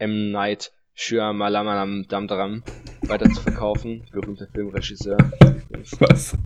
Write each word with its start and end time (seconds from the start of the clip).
M. 0.00 0.30
Night 0.30 0.70
Shyamalan 0.94 2.06
Damdram 2.06 2.62
weiter 3.02 3.28
zu 3.30 3.42
verkaufen. 3.42 4.06
Berühmter 4.12 4.46
Filmregisseur. 4.46 5.16
Was? 5.98 6.38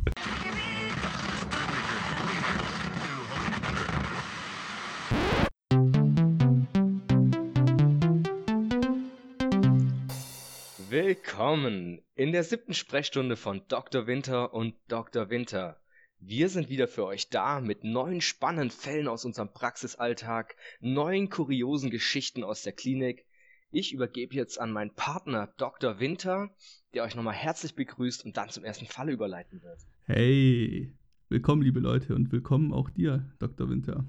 Willkommen 10.89 12.01
in 12.15 12.33
der 12.33 12.45
siebten 12.45 12.73
Sprechstunde 12.73 13.37
von 13.37 13.61
Dr. 13.69 14.07
Winter 14.07 14.55
und 14.55 14.75
Dr. 14.89 15.29
Winter. 15.29 15.79
Wir 16.21 16.49
sind 16.49 16.71
wieder 16.71 16.89
für 16.89 17.05
euch 17.05 17.29
da 17.29 17.61
mit 17.61 17.85
neuen 17.85 18.23
spannenden 18.23 18.71
Fällen 18.71 19.09
aus 19.09 19.27
unserem 19.27 19.53
Praxisalltag, 19.53 20.57
neuen 20.81 21.29
kuriosen 21.29 21.91
Geschichten 21.91 22.45
aus 22.45 22.63
der 22.63 22.73
Klinik. 22.73 23.27
Ich 23.75 23.95
übergebe 23.95 24.35
jetzt 24.35 24.61
an 24.61 24.71
meinen 24.71 24.95
Partner 24.95 25.49
Dr. 25.57 25.99
Winter, 25.99 26.51
der 26.93 27.05
euch 27.05 27.17
nochmal 27.17 27.33
herzlich 27.33 27.75
begrüßt 27.75 28.23
und 28.23 28.37
dann 28.37 28.51
zum 28.51 28.65
ersten 28.65 28.85
Fall 28.85 29.09
überleiten 29.09 29.63
wird. 29.63 29.81
Hey, 30.05 30.93
willkommen 31.31 31.63
liebe 31.63 31.81
Leute 31.81 32.15
und 32.15 32.31
willkommen 32.33 32.75
auch 32.75 32.91
dir, 32.91 33.25
Dr. 33.39 33.71
Winter. 33.71 34.05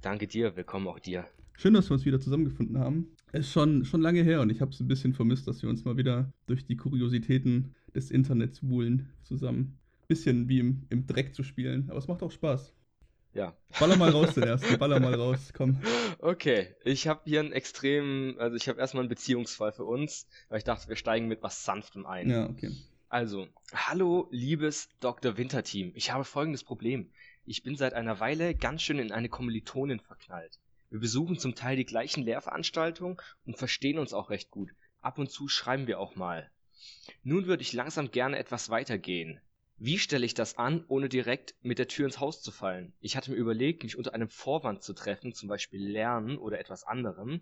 Danke 0.00 0.28
dir, 0.28 0.54
willkommen 0.54 0.86
auch 0.86 1.00
dir. 1.00 1.26
Schön, 1.56 1.74
dass 1.74 1.90
wir 1.90 1.94
uns 1.94 2.04
wieder 2.04 2.20
zusammengefunden 2.20 2.78
haben. 2.78 3.08
Es 3.32 3.46
ist 3.46 3.52
schon, 3.52 3.84
schon 3.84 4.00
lange 4.00 4.22
her 4.22 4.42
und 4.42 4.50
ich 4.50 4.60
habe 4.60 4.70
es 4.70 4.78
ein 4.78 4.86
bisschen 4.86 5.12
vermisst, 5.12 5.48
dass 5.48 5.60
wir 5.60 5.70
uns 5.70 5.84
mal 5.84 5.96
wieder 5.96 6.32
durch 6.46 6.64
die 6.64 6.76
Kuriositäten 6.76 7.74
des 7.92 8.12
Internets 8.12 8.62
wühlen 8.62 9.08
zusammen. 9.24 9.76
Bisschen 10.06 10.48
wie 10.48 10.60
im, 10.60 10.86
im 10.88 11.08
Dreck 11.08 11.34
zu 11.34 11.42
spielen, 11.42 11.90
aber 11.90 11.98
es 11.98 12.06
macht 12.06 12.22
auch 12.22 12.30
Spaß. 12.30 12.72
Ja. 13.32 13.54
Baller 13.78 13.96
mal 13.96 14.10
raus 14.10 14.34
den 14.34 14.42
ersten, 14.44 14.78
baller 14.78 15.00
mal 15.00 15.14
raus, 15.14 15.52
komm. 15.56 15.80
Okay, 16.18 16.74
ich 16.84 17.06
habe 17.06 17.20
hier 17.24 17.40
einen 17.40 17.52
extremen, 17.52 18.38
also 18.38 18.56
ich 18.56 18.68
habe 18.68 18.80
erstmal 18.80 19.02
einen 19.02 19.08
Beziehungsfall 19.08 19.72
für 19.72 19.84
uns, 19.84 20.26
weil 20.48 20.58
ich 20.58 20.64
dachte, 20.64 20.88
wir 20.88 20.96
steigen 20.96 21.28
mit 21.28 21.42
was 21.42 21.64
Sanftem 21.64 22.06
ein. 22.06 22.30
Ja, 22.30 22.48
okay. 22.48 22.72
Also, 23.08 23.48
hallo 23.74 24.28
liebes 24.30 24.88
Dr. 25.00 25.36
Winter-Team, 25.36 25.92
ich 25.94 26.12
habe 26.12 26.24
folgendes 26.24 26.64
Problem. 26.64 27.10
Ich 27.44 27.62
bin 27.62 27.76
seit 27.76 27.94
einer 27.94 28.20
Weile 28.20 28.54
ganz 28.54 28.82
schön 28.82 28.98
in 28.98 29.12
eine 29.12 29.28
Kommilitonin 29.28 30.00
verknallt. 30.00 30.58
Wir 30.90 31.00
besuchen 31.00 31.38
zum 31.38 31.54
Teil 31.54 31.76
die 31.76 31.84
gleichen 31.84 32.24
Lehrveranstaltungen 32.24 33.16
und 33.46 33.56
verstehen 33.56 33.98
uns 33.98 34.12
auch 34.12 34.30
recht 34.30 34.50
gut. 34.50 34.70
Ab 35.00 35.18
und 35.18 35.30
zu 35.30 35.48
schreiben 35.48 35.86
wir 35.86 35.98
auch 35.98 36.16
mal. 36.16 36.50
Nun 37.22 37.46
würde 37.46 37.62
ich 37.62 37.72
langsam 37.72 38.10
gerne 38.10 38.38
etwas 38.38 38.70
weitergehen. 38.70 39.40
Wie 39.82 39.98
stelle 39.98 40.26
ich 40.26 40.34
das 40.34 40.58
an, 40.58 40.84
ohne 40.88 41.08
direkt 41.08 41.54
mit 41.62 41.78
der 41.78 41.88
Tür 41.88 42.04
ins 42.04 42.20
Haus 42.20 42.42
zu 42.42 42.52
fallen? 42.52 42.92
Ich 43.00 43.16
hatte 43.16 43.30
mir 43.30 43.38
überlegt, 43.38 43.82
mich 43.82 43.96
unter 43.96 44.12
einem 44.12 44.28
Vorwand 44.28 44.82
zu 44.82 44.92
treffen, 44.92 45.32
zum 45.32 45.48
Beispiel 45.48 45.82
Lernen 45.82 46.36
oder 46.36 46.60
etwas 46.60 46.84
anderem. 46.84 47.40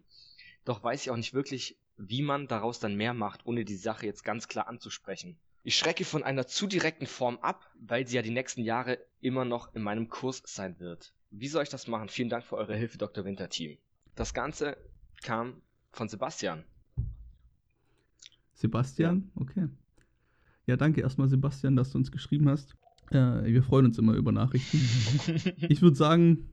Doch 0.64 0.80
weiß 0.80 1.02
ich 1.02 1.10
auch 1.10 1.16
nicht 1.16 1.34
wirklich, 1.34 1.80
wie 1.96 2.22
man 2.22 2.46
daraus 2.46 2.78
dann 2.78 2.94
mehr 2.94 3.12
macht, 3.12 3.44
ohne 3.44 3.64
die 3.64 3.74
Sache 3.74 4.06
jetzt 4.06 4.22
ganz 4.22 4.46
klar 4.46 4.68
anzusprechen. 4.68 5.36
Ich 5.64 5.76
schrecke 5.76 6.04
von 6.04 6.22
einer 6.22 6.46
zu 6.46 6.68
direkten 6.68 7.08
Form 7.08 7.38
ab, 7.38 7.68
weil 7.74 8.06
sie 8.06 8.14
ja 8.14 8.22
die 8.22 8.30
nächsten 8.30 8.62
Jahre 8.62 9.04
immer 9.20 9.44
noch 9.44 9.74
in 9.74 9.82
meinem 9.82 10.08
Kurs 10.08 10.40
sein 10.46 10.78
wird. 10.78 11.12
Wie 11.30 11.48
soll 11.48 11.64
ich 11.64 11.70
das 11.70 11.88
machen? 11.88 12.08
Vielen 12.08 12.28
Dank 12.28 12.44
für 12.44 12.56
eure 12.56 12.76
Hilfe, 12.76 12.98
Dr. 12.98 13.24
Winter 13.24 13.48
Team. 13.48 13.78
Das 14.14 14.32
Ganze 14.32 14.76
kam 15.22 15.60
von 15.90 16.08
Sebastian. 16.08 16.62
Sebastian? 18.54 19.32
Okay. 19.34 19.68
Ja, 20.68 20.76
danke 20.76 21.00
erstmal, 21.00 21.28
Sebastian, 21.28 21.76
dass 21.76 21.92
du 21.92 21.98
uns 21.98 22.12
geschrieben 22.12 22.46
hast. 22.46 22.76
Äh, 23.10 23.16
wir 23.46 23.62
freuen 23.62 23.86
uns 23.86 23.96
immer 23.96 24.12
über 24.12 24.32
Nachrichten. 24.32 24.78
ich 25.68 25.80
würde 25.80 25.96
sagen, 25.96 26.50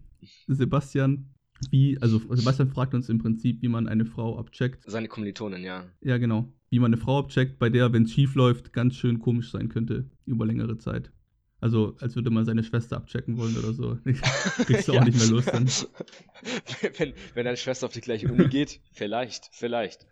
Sebastian, 0.47 1.33
wie, 1.69 1.97
also 1.99 2.21
Sebastian 2.33 2.69
fragt 2.69 2.93
uns 2.93 3.09
im 3.09 3.19
Prinzip, 3.19 3.61
wie 3.61 3.67
man 3.67 3.89
eine 3.89 4.05
Frau 4.05 4.39
abcheckt. 4.39 4.89
Seine 4.89 5.09
Kommilitonin, 5.09 5.63
ja. 5.63 5.83
Ja, 5.99 6.17
genau. 6.17 6.47
Wie 6.69 6.79
man 6.79 6.93
eine 6.93 7.01
Frau 7.01 7.19
abcheckt, 7.19 7.59
bei 7.59 7.69
der, 7.69 7.91
wenn 7.91 8.03
es 8.03 8.13
schief 8.13 8.35
läuft, 8.35 8.71
ganz 8.71 8.95
schön 8.95 9.19
komisch 9.19 9.51
sein 9.51 9.67
könnte 9.67 10.09
über 10.25 10.45
längere 10.45 10.77
Zeit. 10.77 11.11
Also, 11.59 11.97
als 11.99 12.15
würde 12.15 12.29
man 12.29 12.45
seine 12.45 12.63
Schwester 12.63 12.95
abchecken 12.95 13.37
wollen 13.37 13.57
oder 13.57 13.73
so. 13.73 13.97
Kriegst 14.65 14.87
du 14.87 14.93
auch 14.93 15.03
nicht 15.03 15.17
mehr 15.17 15.27
los 15.27 15.45
dann. 15.45 15.67
wenn, 16.97 17.13
wenn 17.33 17.43
deine 17.43 17.57
Schwester 17.57 17.87
auf 17.87 17.93
die 17.93 18.01
gleiche 18.01 18.31
Uni 18.31 18.47
geht, 18.47 18.79
vielleicht, 18.93 19.49
vielleicht. 19.51 20.07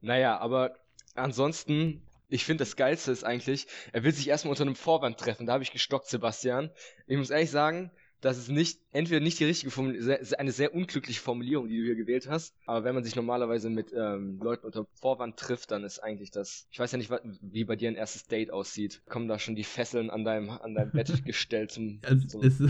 Naja, 0.00 0.38
aber 0.38 0.76
ansonsten, 1.14 2.00
ich 2.28 2.44
finde 2.44 2.62
das 2.62 2.76
Geilste 2.76 3.12
ist 3.12 3.24
eigentlich, 3.24 3.66
er 3.92 4.04
will 4.04 4.12
sich 4.12 4.28
erstmal 4.28 4.50
unter 4.50 4.64
einem 4.64 4.76
Vorwand 4.76 5.18
treffen. 5.18 5.46
Da 5.46 5.54
habe 5.54 5.62
ich 5.62 5.72
gestockt, 5.72 6.08
Sebastian. 6.08 6.70
Ich 7.06 7.16
muss 7.16 7.30
ehrlich 7.30 7.50
sagen, 7.50 7.90
das 8.20 8.36
ist 8.36 8.50
nicht, 8.50 8.80
entweder 8.90 9.20
nicht 9.20 9.38
die 9.38 9.44
richtige 9.44 9.70
Formulierung, 9.70 10.16
eine 10.38 10.50
sehr 10.50 10.74
unglückliche 10.74 11.20
Formulierung, 11.20 11.68
die 11.68 11.78
du 11.78 11.84
hier 11.84 11.94
gewählt 11.94 12.28
hast. 12.28 12.52
Aber 12.66 12.84
wenn 12.84 12.94
man 12.94 13.04
sich 13.04 13.14
normalerweise 13.14 13.70
mit 13.70 13.92
ähm, 13.96 14.40
Leuten 14.42 14.66
unter 14.66 14.86
Vorwand 14.94 15.36
trifft, 15.36 15.70
dann 15.70 15.84
ist 15.84 16.00
eigentlich 16.00 16.32
das, 16.32 16.66
ich 16.72 16.80
weiß 16.80 16.90
ja 16.90 16.98
nicht, 16.98 17.12
wie 17.42 17.64
bei 17.64 17.76
dir 17.76 17.88
ein 17.88 17.94
erstes 17.94 18.26
Date 18.26 18.50
aussieht. 18.50 19.02
Kommen 19.08 19.28
da 19.28 19.38
schon 19.38 19.54
die 19.54 19.62
Fesseln 19.62 20.10
an 20.10 20.24
deinem, 20.24 20.50
an 20.50 20.74
deinem 20.74 20.90
Bett 20.90 21.12
gestellt 21.24 21.70
zum, 21.70 22.00
also, 22.04 22.40
ist 22.40 22.60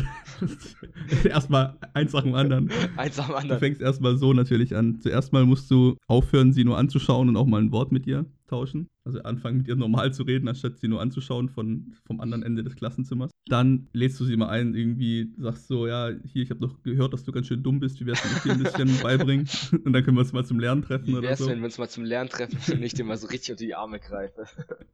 erstmal 1.25 1.78
eins 1.94 2.12
nach 2.12 2.25
dem 2.25 2.34
anderen. 2.34 2.70
Eins 2.98 3.16
nach 3.16 3.28
dem 3.28 3.36
anderen. 3.36 3.58
Du 3.58 3.58
fängst 3.58 3.80
erstmal 3.80 4.19
so 4.19 4.34
natürlich 4.34 4.76
an. 4.76 5.00
Zuerst 5.00 5.32
mal 5.32 5.46
musst 5.46 5.70
du 5.70 5.96
aufhören, 6.06 6.52
sie 6.52 6.64
nur 6.64 6.76
anzuschauen 6.76 7.30
und 7.30 7.36
auch 7.36 7.46
mal 7.46 7.62
ein 7.62 7.72
Wort 7.72 7.90
mit 7.90 8.06
ihr 8.06 8.26
tauschen. 8.48 8.88
Also 9.04 9.22
anfangen 9.22 9.59
mit 9.59 9.69
ihr 9.69 9.76
normal 9.76 10.12
zu 10.12 10.25
reden, 10.25 10.48
anstatt 10.48 10.78
sie 10.78 10.88
nur 10.88 11.00
anzuschauen 11.00 11.48
von, 11.48 11.94
vom 12.04 12.20
anderen 12.20 12.42
Ende 12.42 12.62
des 12.64 12.76
Klassenzimmers. 12.76 13.31
Dann 13.47 13.88
lädst 13.92 14.19
du 14.20 14.25
sie 14.25 14.36
mal 14.36 14.48
ein, 14.48 14.75
irgendwie 14.75 15.32
sagst 15.38 15.69
so, 15.69 15.86
ja, 15.86 16.10
hier, 16.25 16.42
ich 16.42 16.50
habe 16.50 16.60
doch 16.60 16.82
gehört, 16.82 17.12
dass 17.12 17.25
du 17.25 17.32
ganz 17.32 17.47
schön 17.47 17.62
dumm 17.62 17.81
bist, 17.81 18.00
wie 18.00 18.06
wär's, 18.06 18.22
wenn 18.25 18.37
ich 18.37 18.42
dir 18.42 18.53
ein 18.53 18.62
bisschen 18.62 18.98
beibringen? 19.03 19.48
Und 19.84 19.92
dann 19.92 20.04
können 20.04 20.16
wir 20.16 20.22
uns 20.22 20.32
mal 20.32 20.44
zum 20.44 20.58
Lernen 20.58 20.82
treffen 20.82 21.14
oder 21.14 21.37
so. 21.37 21.47
wenn 21.48 21.58
wir 21.58 21.66
uns 21.66 21.78
mal 21.78 21.88
zum 21.88 22.04
Lernen 22.04 22.31
treffen 22.31 22.58
und 22.75 22.82
ich 22.82 22.94
dir 22.94 23.04
mal 23.04 23.16
so 23.16 23.28
richtig 23.28 23.53
unter 23.53 23.64
die 23.64 23.75
Arme 23.75 24.00
greife? 24.00 24.47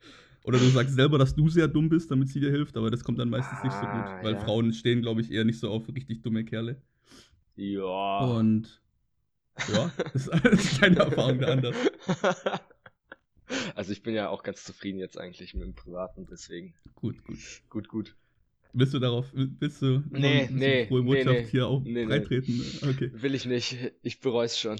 Oder 0.46 0.58
du 0.58 0.66
sagst 0.66 0.94
selber, 0.94 1.16
dass 1.16 1.34
du 1.34 1.48
sehr 1.48 1.68
dumm 1.68 1.88
bist, 1.88 2.10
damit 2.10 2.28
sie 2.28 2.38
dir 2.38 2.50
hilft, 2.50 2.76
aber 2.76 2.90
das 2.90 3.02
kommt 3.02 3.18
dann 3.18 3.30
meistens 3.30 3.60
ah, 3.60 3.64
nicht 3.64 3.72
so 3.72 3.80
gut, 3.80 3.88
ah, 3.88 4.18
weil 4.22 4.34
ja. 4.34 4.40
Frauen 4.40 4.74
stehen, 4.74 5.00
glaube 5.00 5.22
ich, 5.22 5.30
eher 5.30 5.44
nicht 5.44 5.58
so 5.58 5.70
auf 5.70 5.88
richtig 5.88 6.22
dumme 6.22 6.44
Kerle. 6.44 6.76
Ja. 7.56 8.18
Und 8.18 8.82
ja, 9.72 9.90
das 10.12 10.26
ist 10.26 10.80
keine 10.80 10.96
Erfahrung 10.96 11.38
da 11.38 11.46
anders. 11.46 11.76
Also 13.84 13.92
ich 13.92 14.02
bin 14.02 14.14
ja 14.14 14.30
auch 14.30 14.42
ganz 14.42 14.64
zufrieden 14.64 14.98
jetzt 14.98 15.18
eigentlich 15.20 15.52
mit 15.52 15.64
dem 15.64 15.74
Privaten, 15.74 16.26
deswegen. 16.30 16.72
Gut, 16.94 17.22
gut. 17.22 17.36
Gut, 17.68 17.86
gut. 17.86 18.16
Willst 18.72 18.94
du 18.94 18.98
darauf, 18.98 19.26
willst 19.34 19.82
du 19.82 20.02
nee, 20.08 20.48
nee, 20.50 20.86
frohe 20.86 21.02
Botschaft 21.02 21.26
nee, 21.26 21.42
nee, 21.42 21.48
hier 21.50 21.66
auch 21.66 21.82
nee, 21.84 22.06
breitreten? 22.06 22.64
Okay. 22.80 23.10
Will 23.12 23.34
ich 23.34 23.44
nicht, 23.44 23.76
ich 24.00 24.20
bereue 24.20 24.46
es 24.46 24.58
schon. 24.58 24.78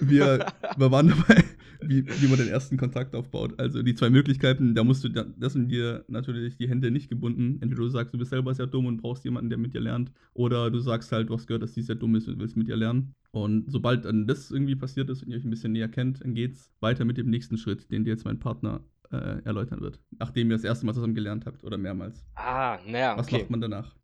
Wir, 0.00 0.46
wir 0.78 0.90
waren 0.90 1.08
dabei, 1.08 1.44
wie, 1.82 2.06
wie 2.06 2.26
man 2.28 2.38
den 2.38 2.48
ersten 2.48 2.76
Kontakt 2.76 3.14
aufbaut. 3.14 3.58
Also 3.58 3.82
die 3.82 3.94
zwei 3.94 4.10
Möglichkeiten, 4.10 4.74
da 4.74 4.84
musst 4.84 5.04
du, 5.04 5.08
das 5.08 5.52
sind 5.52 5.70
dir 5.70 6.04
natürlich 6.08 6.56
die 6.56 6.68
Hände 6.68 6.90
nicht 6.90 7.08
gebunden. 7.08 7.58
Entweder 7.60 7.82
du 7.82 7.88
sagst, 7.88 8.14
du 8.14 8.18
bist 8.18 8.30
selber 8.30 8.54
sehr 8.54 8.66
dumm 8.66 8.86
und 8.86 8.98
brauchst 8.98 9.24
jemanden, 9.24 9.50
der 9.50 9.58
mit 9.58 9.74
dir 9.74 9.80
lernt, 9.80 10.12
oder 10.34 10.70
du 10.70 10.78
sagst 10.80 11.12
halt, 11.12 11.28
du 11.28 11.34
hast 11.34 11.46
gehört, 11.46 11.62
dass 11.62 11.74
sie 11.74 11.82
sehr 11.82 11.96
dumm 11.96 12.14
ist 12.14 12.28
und 12.28 12.38
willst 12.38 12.56
mit 12.56 12.68
ihr 12.68 12.76
lernen. 12.76 13.14
Und 13.32 13.70
sobald 13.70 14.04
dann 14.04 14.26
das 14.26 14.50
irgendwie 14.50 14.76
passiert 14.76 15.08
ist 15.10 15.22
und 15.22 15.30
ihr 15.30 15.36
euch 15.36 15.44
ein 15.44 15.50
bisschen 15.50 15.72
näher 15.72 15.88
kennt, 15.88 16.22
dann 16.22 16.34
geht's 16.34 16.70
weiter 16.80 17.04
mit 17.04 17.16
dem 17.16 17.30
nächsten 17.30 17.56
Schritt, 17.56 17.90
den 17.90 18.04
dir 18.04 18.10
jetzt 18.10 18.24
mein 18.24 18.38
Partner 18.38 18.82
äh, 19.12 19.42
erläutern 19.44 19.80
wird. 19.80 20.00
Nachdem 20.18 20.50
ihr 20.50 20.56
das 20.56 20.64
erste 20.64 20.86
Mal 20.86 20.94
zusammen 20.94 21.14
gelernt 21.14 21.46
habt 21.46 21.64
oder 21.64 21.78
mehrmals. 21.78 22.24
Ah, 22.34 22.78
naja, 22.86 23.16
Was 23.16 23.30
macht 23.30 23.50
man 23.50 23.60
danach? 23.60 23.96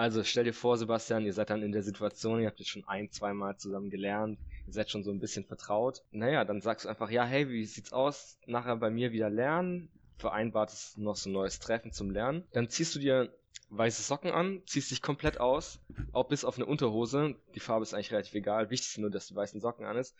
Also 0.00 0.24
stell 0.24 0.44
dir 0.44 0.54
vor, 0.54 0.78
Sebastian, 0.78 1.26
ihr 1.26 1.34
seid 1.34 1.50
dann 1.50 1.62
in 1.62 1.72
der 1.72 1.82
Situation, 1.82 2.40
ihr 2.40 2.46
habt 2.46 2.58
jetzt 2.58 2.70
schon 2.70 2.88
ein, 2.88 3.10
zweimal 3.10 3.58
zusammen 3.58 3.90
gelernt, 3.90 4.38
ihr 4.66 4.72
seid 4.72 4.90
schon 4.90 5.02
so 5.02 5.10
ein 5.10 5.20
bisschen 5.20 5.44
vertraut. 5.44 6.00
Naja, 6.10 6.46
dann 6.46 6.62
sagst 6.62 6.86
du 6.86 6.88
einfach, 6.88 7.10
ja, 7.10 7.26
hey, 7.26 7.50
wie 7.50 7.66
sieht's 7.66 7.92
aus? 7.92 8.38
Nachher 8.46 8.76
bei 8.76 8.88
mir 8.88 9.12
wieder 9.12 9.28
lernen. 9.28 9.90
Vereinbart 10.16 10.72
ist 10.72 10.96
noch 10.96 11.16
so 11.16 11.28
ein 11.28 11.34
neues 11.34 11.58
Treffen 11.58 11.92
zum 11.92 12.10
Lernen. 12.10 12.46
Dann 12.52 12.70
ziehst 12.70 12.94
du 12.94 12.98
dir 12.98 13.30
weiße 13.68 14.00
Socken 14.00 14.30
an, 14.30 14.62
ziehst 14.64 14.90
dich 14.90 15.02
komplett 15.02 15.38
aus, 15.38 15.80
auch 16.12 16.28
bis 16.28 16.46
auf 16.46 16.56
eine 16.56 16.64
Unterhose. 16.64 17.36
Die 17.54 17.60
Farbe 17.60 17.82
ist 17.82 17.92
eigentlich 17.92 18.10
relativ 18.10 18.32
egal. 18.32 18.70
Wichtig 18.70 18.88
ist 18.88 18.98
nur, 18.98 19.10
dass 19.10 19.26
du 19.26 19.34
weißen 19.34 19.60
Socken 19.60 19.84
an 19.84 19.98
ist. 19.98 20.16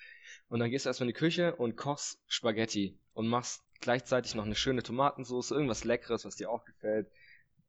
Und 0.50 0.60
dann 0.60 0.68
gehst 0.68 0.84
du 0.84 0.90
erstmal 0.90 1.08
in 1.08 1.14
die 1.14 1.18
Küche 1.18 1.56
und 1.56 1.76
kochst 1.76 2.20
Spaghetti 2.28 2.98
und 3.14 3.28
machst 3.28 3.62
gleichzeitig 3.80 4.34
noch 4.34 4.44
eine 4.44 4.56
schöne 4.56 4.82
Tomatensauce, 4.82 5.52
irgendwas 5.52 5.84
Leckeres, 5.84 6.26
was 6.26 6.36
dir 6.36 6.50
auch 6.50 6.66
gefällt. 6.66 7.10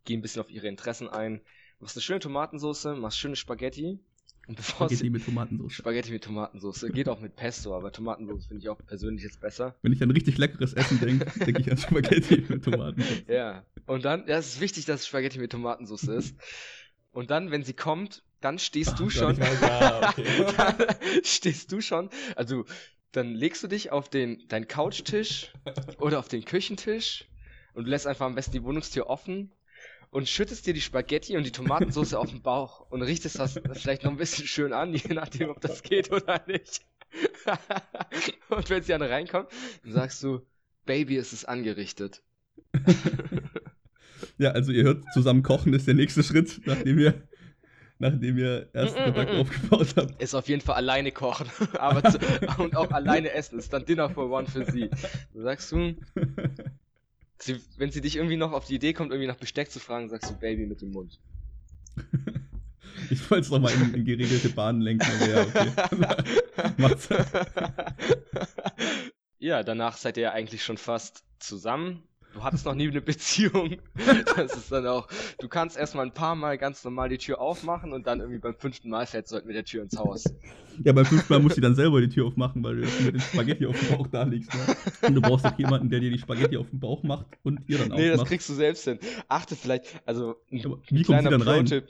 Geh 0.04 0.18
ein 0.18 0.22
bisschen 0.22 0.42
auf 0.42 0.50
ihre 0.50 0.68
Interessen 0.68 1.08
ein. 1.08 1.40
Machst 1.82 1.98
eine 1.98 2.04
schöne 2.04 2.20
Tomatensauce, 2.20 2.86
machst 2.96 3.18
schöne 3.18 3.36
Spaghetti 3.36 4.00
und 4.48 4.56
bevor 4.56 4.88
Spaghetti 4.88 5.10
mit 5.10 5.26
Tomatensauce. 5.26 5.74
Spaghetti 5.74 6.12
mit 6.12 6.24
Tomatensauce. 6.24 6.86
Geht 6.94 7.10
auch 7.10 7.20
mit 7.20 7.36
Pesto, 7.36 7.76
aber 7.76 7.92
Tomatensauce 7.92 8.46
finde 8.46 8.62
ich 8.62 8.70
auch 8.70 8.78
persönlich 8.86 9.24
jetzt 9.24 9.42
besser. 9.42 9.76
Wenn 9.82 9.92
ich 9.92 10.04
an 10.04 10.12
richtig 10.12 10.38
leckeres 10.38 10.74
Essen 10.74 11.00
denke, 11.00 11.26
denke 11.40 11.62
ich 11.62 11.72
an 11.72 11.78
Spaghetti 11.78 12.46
mit 12.48 12.64
Tomatensauce. 12.64 13.24
Ja. 13.28 13.66
Und 13.88 14.06
dann, 14.06 14.28
ja, 14.28 14.38
es 14.38 14.54
ist 14.54 14.62
wichtig, 14.62 14.86
dass 14.86 15.08
Spaghetti 15.08 15.40
mit 15.40 15.52
Tomatensauce 15.52 16.04
ist. 16.04 16.36
Und 17.14 17.32
dann, 17.32 17.50
wenn 17.50 17.64
sie 17.64 17.74
kommt, 17.74 18.24
dann 18.42 18.60
stehst 18.60 19.00
du 19.00 19.10
schon. 19.10 19.38
Da, 19.40 20.10
okay. 20.10 20.46
dann 20.58 20.76
stehst 21.24 21.72
du 21.72 21.82
schon. 21.82 22.12
Also, 22.36 22.66
dann 23.12 23.34
legst 23.34 23.64
du 23.64 23.68
dich 23.68 23.92
auf 23.92 24.08
den, 24.08 24.48
deinen 24.50 24.68
Couchtisch 24.68 25.52
oder 25.98 26.20
auf 26.20 26.28
den 26.28 26.46
Küchentisch 26.46 27.26
und 27.74 27.88
lässt 27.88 28.06
einfach 28.06 28.28
am 28.28 28.36
besten 28.36 28.52
die 28.52 28.64
Wohnungstür 28.64 29.08
offen 29.08 29.52
und 30.12 30.28
schüttest 30.28 30.68
dir 30.68 30.74
die 30.74 30.82
Spaghetti 30.82 31.38
und 31.38 31.46
die 31.46 31.52
Tomatensauce 31.52 32.14
auf 32.14 32.30
den 32.30 32.42
Bauch 32.42 32.86
und 32.92 33.02
richtest 33.02 33.40
das 33.40 33.60
vielleicht 33.74 34.04
noch 34.04 34.12
ein 34.12 34.18
bisschen 34.18 34.46
schön 34.46 34.74
an, 34.74 34.94
je 34.94 35.14
nachdem, 35.14 35.50
ob 35.50 35.62
das 35.62 35.82
geht 35.82 36.12
oder 36.12 36.44
nicht. 36.48 36.82
und 38.50 38.70
wenn 38.70 38.84
sie 38.84 38.92
dann 38.92 39.02
reinkommt, 39.02 39.50
dann 39.84 39.94
sagst 39.94 40.22
du, 40.24 40.46
Baby, 40.86 41.18
es 41.18 41.34
ist 41.34 41.46
angerichtet. 41.46 42.22
ja, 44.38 44.52
also 44.52 44.72
ihr 44.72 44.84
hört, 44.84 45.04
zusammen 45.14 45.44
kochen 45.44 45.74
ist 45.74 45.88
der 45.88 45.94
nächste 45.94 46.24
Schritt, 46.24 46.62
nachdem 46.66 47.00
ihr, 47.00 47.28
nachdem 48.00 48.38
ihr 48.38 48.70
erst 48.74 48.96
Kontakt 48.96 49.32
aufgebaut 49.32 49.94
habt. 49.96 50.22
Ist 50.22 50.34
auf 50.34 50.48
jeden 50.50 50.62
Fall 50.62 50.76
alleine 50.76 51.12
kochen, 51.12 51.50
aber 51.78 52.04
zu, 52.10 52.20
und 52.58 52.76
auch 52.76 52.92
alleine 52.92 53.32
essen. 53.32 53.60
Ist 53.60 53.72
dann 53.74 53.86
Dinner 53.86 54.10
for 54.10 54.30
One 54.30 54.48
für 54.48 54.70
sie. 54.72 54.90
Dann 55.34 55.44
sagst 55.44 55.72
du, 55.72 55.96
sie, 57.44 57.60
wenn 57.78 57.92
sie 57.92 58.02
dich 58.02 58.16
irgendwie 58.16 58.38
noch 58.38 58.52
auf 58.52 58.66
die 58.66 58.76
Idee 58.76 58.94
kommt, 58.94 59.12
irgendwie 59.12 59.28
nach 59.28 59.38
Besteck 59.38 59.72
zu 59.72 59.80
fragen, 59.80 60.10
sagst 60.10 60.30
du 60.30 60.36
Baby 60.36 60.66
mit 60.66 60.82
dem 60.82 60.92
Mund. 60.92 61.20
Ich 63.10 63.30
wollte 63.32 63.46
es 63.46 63.50
nochmal 63.50 63.74
in, 63.74 63.94
in 63.94 64.06
geregelte 64.06 64.50
Bahnen 64.50 64.82
lenken, 64.82 65.10
aber 65.10 65.28
ja, 65.28 65.42
okay. 65.42 66.74
Macht's. 66.78 67.10
Ja, 69.40 69.64
danach 69.64 69.98
seid 69.98 70.18
ihr 70.18 70.24
ja 70.24 70.32
eigentlich 70.34 70.64
schon 70.64 70.78
fast 70.78 71.24
zusammen. 71.40 72.04
Du 72.34 72.44
hattest 72.44 72.66
noch 72.66 72.76
nie 72.76 72.88
eine 72.88 73.02
Beziehung. 73.02 73.78
Das 74.36 74.56
ist 74.56 74.72
dann 74.72 74.88
auch, 74.88 75.08
du 75.40 75.48
kannst 75.48 75.78
erstmal 75.78 76.06
ein 76.06 76.14
paar 76.14 76.36
Mal 76.36 76.58
ganz 76.58 76.84
normal 76.84 77.10
die 77.10 77.18
Tür 77.18 77.40
aufmachen 77.40 77.92
und 77.94 78.08
dann 78.08 78.20
irgendwie 78.20 78.40
beim 78.40 78.56
fünften 78.56 78.90
Mal 78.90 79.06
fällst 79.06 79.32
du 79.32 79.36
halt 79.36 79.46
mit 79.46 79.56
der 79.56 79.66
Tür 79.66 79.84
ins 79.84 79.98
Haus. 79.98 80.24
Ja, 80.84 80.94
beim 80.94 81.06
fünften 81.06 81.34
Mal 81.34 81.40
musst 81.40 81.58
du 81.58 81.62
dann 81.62 81.76
selber 81.76 82.02
die 82.02 82.10
Tür 82.10 82.28
aufmachen, 82.28 82.64
weil 82.64 82.78
du 82.78 82.88
mit 83.04 83.16
dem 83.16 83.20
Spaghetti 83.20 83.66
auf 83.66 83.78
dem 83.78 83.98
Bauch 83.98 84.08
da 84.08 84.24
liegst. 84.24 84.54
Ne? 84.54 84.76
Und 85.08 85.16
du 85.16 85.22
brauchst 85.22 85.46
doch 85.46 85.58
jemanden, 85.60 85.90
der 85.90 86.00
dir 86.00 86.10
die 86.10 86.18
Spaghetti 86.18 86.58
auf 86.58 86.70
dem 86.70 86.80
Bauch 86.80 87.04
macht 87.04 87.28
und 87.44 87.62
ihr 87.68 87.78
dann 87.78 87.92
auch. 87.92 87.98
Nee, 87.98 88.10
das 88.10 88.26
kriegst 88.26 88.50
du 88.50 88.54
selbst 88.54 88.86
hin. 88.86 89.00
Achte 89.28 89.56
vielleicht, 89.56 90.02
also 90.06 90.36
ein, 90.52 90.66
Aber 90.66 90.80
wie 90.90 91.04
kommt 91.04 91.24
sie 91.24 91.30
dann 91.30 91.42
rein? 91.42 91.84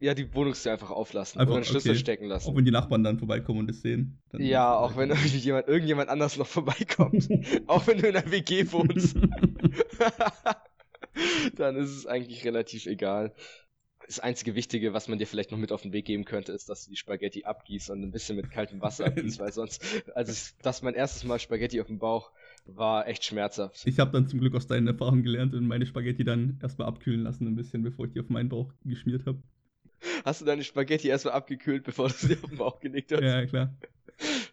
Ja, 0.00 0.12
die 0.12 0.34
Wohnungstür 0.34 0.72
einfach 0.72 0.90
auflassen 0.90 1.40
einfach, 1.40 1.52
oder 1.52 1.58
einen 1.58 1.64
Schlüssel 1.64 1.92
okay. 1.92 1.98
stecken 1.98 2.26
lassen. 2.26 2.50
Auch 2.50 2.56
wenn 2.56 2.66
die 2.66 2.70
Nachbarn 2.70 3.02
dann 3.04 3.18
vorbeikommen 3.18 3.60
und 3.60 3.70
es 3.70 3.80
sehen. 3.80 4.18
ja, 4.36 4.76
auch 4.76 4.96
wenn 4.96 5.08
irgendwie 5.10 5.38
jemand, 5.38 5.66
irgendjemand 5.66 6.10
anders 6.10 6.36
noch 6.36 6.46
vorbeikommt. 6.46 7.28
auch 7.66 7.86
wenn 7.86 7.98
du 7.98 8.08
in 8.08 8.16
einer 8.16 8.30
WG 8.30 8.70
wohnst. 8.70 9.16
dann 11.56 11.76
ist 11.76 11.90
es 11.90 12.06
eigentlich 12.06 12.44
relativ 12.44 12.86
egal. 12.86 13.34
Das 14.06 14.20
einzige 14.20 14.54
Wichtige, 14.54 14.92
was 14.92 15.08
man 15.08 15.18
dir 15.18 15.26
vielleicht 15.26 15.50
noch 15.50 15.58
mit 15.58 15.72
auf 15.72 15.82
den 15.82 15.92
Weg 15.92 16.04
geben 16.04 16.26
könnte, 16.26 16.52
ist, 16.52 16.68
dass 16.68 16.84
du 16.84 16.90
die 16.90 16.96
Spaghetti 16.96 17.44
abgießt 17.44 17.88
und 17.90 18.02
ein 18.02 18.10
bisschen 18.10 18.36
mit 18.36 18.50
kaltem 18.50 18.82
Wasser 18.82 19.06
abgießt, 19.06 19.38
weil 19.38 19.52
sonst, 19.52 19.82
also 20.14 20.32
das 20.62 20.82
mein 20.82 20.94
erstes 20.94 21.24
Mal 21.24 21.38
Spaghetti 21.38 21.80
auf 21.80 21.86
dem 21.86 21.98
Bauch 21.98 22.30
war 22.66 23.08
echt 23.08 23.24
schmerzhaft. 23.24 23.86
Ich 23.86 23.98
habe 23.98 24.12
dann 24.12 24.26
zum 24.26 24.40
Glück 24.40 24.54
aus 24.54 24.66
deinen 24.66 24.86
Erfahrungen 24.86 25.22
gelernt 25.22 25.54
und 25.54 25.66
meine 25.66 25.86
Spaghetti 25.86 26.24
dann 26.24 26.58
erstmal 26.62 26.88
abkühlen 26.88 27.22
lassen, 27.22 27.46
ein 27.46 27.56
bisschen, 27.56 27.82
bevor 27.82 28.06
ich 28.06 28.12
die 28.12 28.20
auf 28.20 28.28
meinen 28.28 28.48
Bauch 28.48 28.72
geschmiert 28.84 29.26
habe. 29.26 29.42
Hast 30.24 30.40
du 30.40 30.44
deine 30.44 30.64
Spaghetti 30.64 31.08
erstmal 31.08 31.34
abgekühlt, 31.34 31.84
bevor 31.84 32.08
du 32.08 32.14
sie 32.14 32.34
auf 32.34 32.50
den 32.50 32.58
Bauch 32.58 32.80
gelegt 32.80 33.12
hast? 33.12 33.22
Ja, 33.22 33.46
klar. 33.46 33.74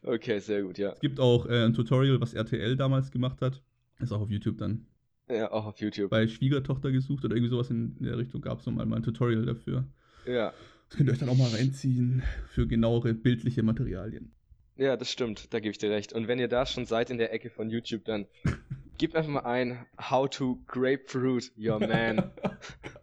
Okay, 0.03 0.39
sehr 0.39 0.63
gut, 0.63 0.77
ja. 0.77 0.93
Es 0.93 0.99
gibt 0.99 1.19
auch 1.19 1.45
äh, 1.45 1.65
ein 1.65 1.73
Tutorial, 1.73 2.19
was 2.19 2.33
RTL 2.33 2.75
damals 2.75 3.11
gemacht 3.11 3.41
hat. 3.41 3.61
Ist 3.99 4.11
auch 4.11 4.21
auf 4.21 4.31
YouTube 4.31 4.57
dann. 4.57 4.87
Ja, 5.31 5.51
auch 5.51 5.65
auf 5.65 5.79
YouTube. 5.79 6.09
Bei 6.09 6.27
Schwiegertochter 6.27 6.91
gesucht 6.91 7.23
oder 7.23 7.35
irgendwie 7.35 7.51
sowas 7.51 7.69
in 7.69 7.95
der 7.99 8.17
Richtung 8.17 8.41
gab 8.41 8.59
es 8.59 8.65
nochmal 8.65 8.85
mal 8.85 8.97
ein 8.97 9.03
Tutorial 9.03 9.45
dafür. 9.45 9.85
Ja. 10.25 10.53
Das 10.89 10.97
könnt 10.97 11.09
ihr 11.09 11.13
euch 11.13 11.19
dann 11.19 11.29
auch 11.29 11.37
mal 11.37 11.49
reinziehen 11.49 12.21
für 12.49 12.67
genauere 12.67 13.13
bildliche 13.13 13.63
Materialien. 13.63 14.33
Ja, 14.75 14.97
das 14.97 15.09
stimmt, 15.11 15.53
da 15.53 15.59
gebe 15.59 15.71
ich 15.71 15.77
dir 15.77 15.89
recht. 15.89 16.11
Und 16.11 16.27
wenn 16.27 16.39
ihr 16.39 16.47
da 16.47 16.65
schon 16.65 16.85
seid 16.85 17.09
in 17.09 17.17
der 17.17 17.33
Ecke 17.33 17.49
von 17.49 17.69
YouTube, 17.69 18.03
dann 18.03 18.25
gebt 18.97 19.15
einfach 19.15 19.31
mal 19.31 19.45
ein 19.45 19.85
How 19.97 20.29
to 20.29 20.59
Grapefruit 20.67 21.51
Your 21.57 21.79
Man. 21.79 22.31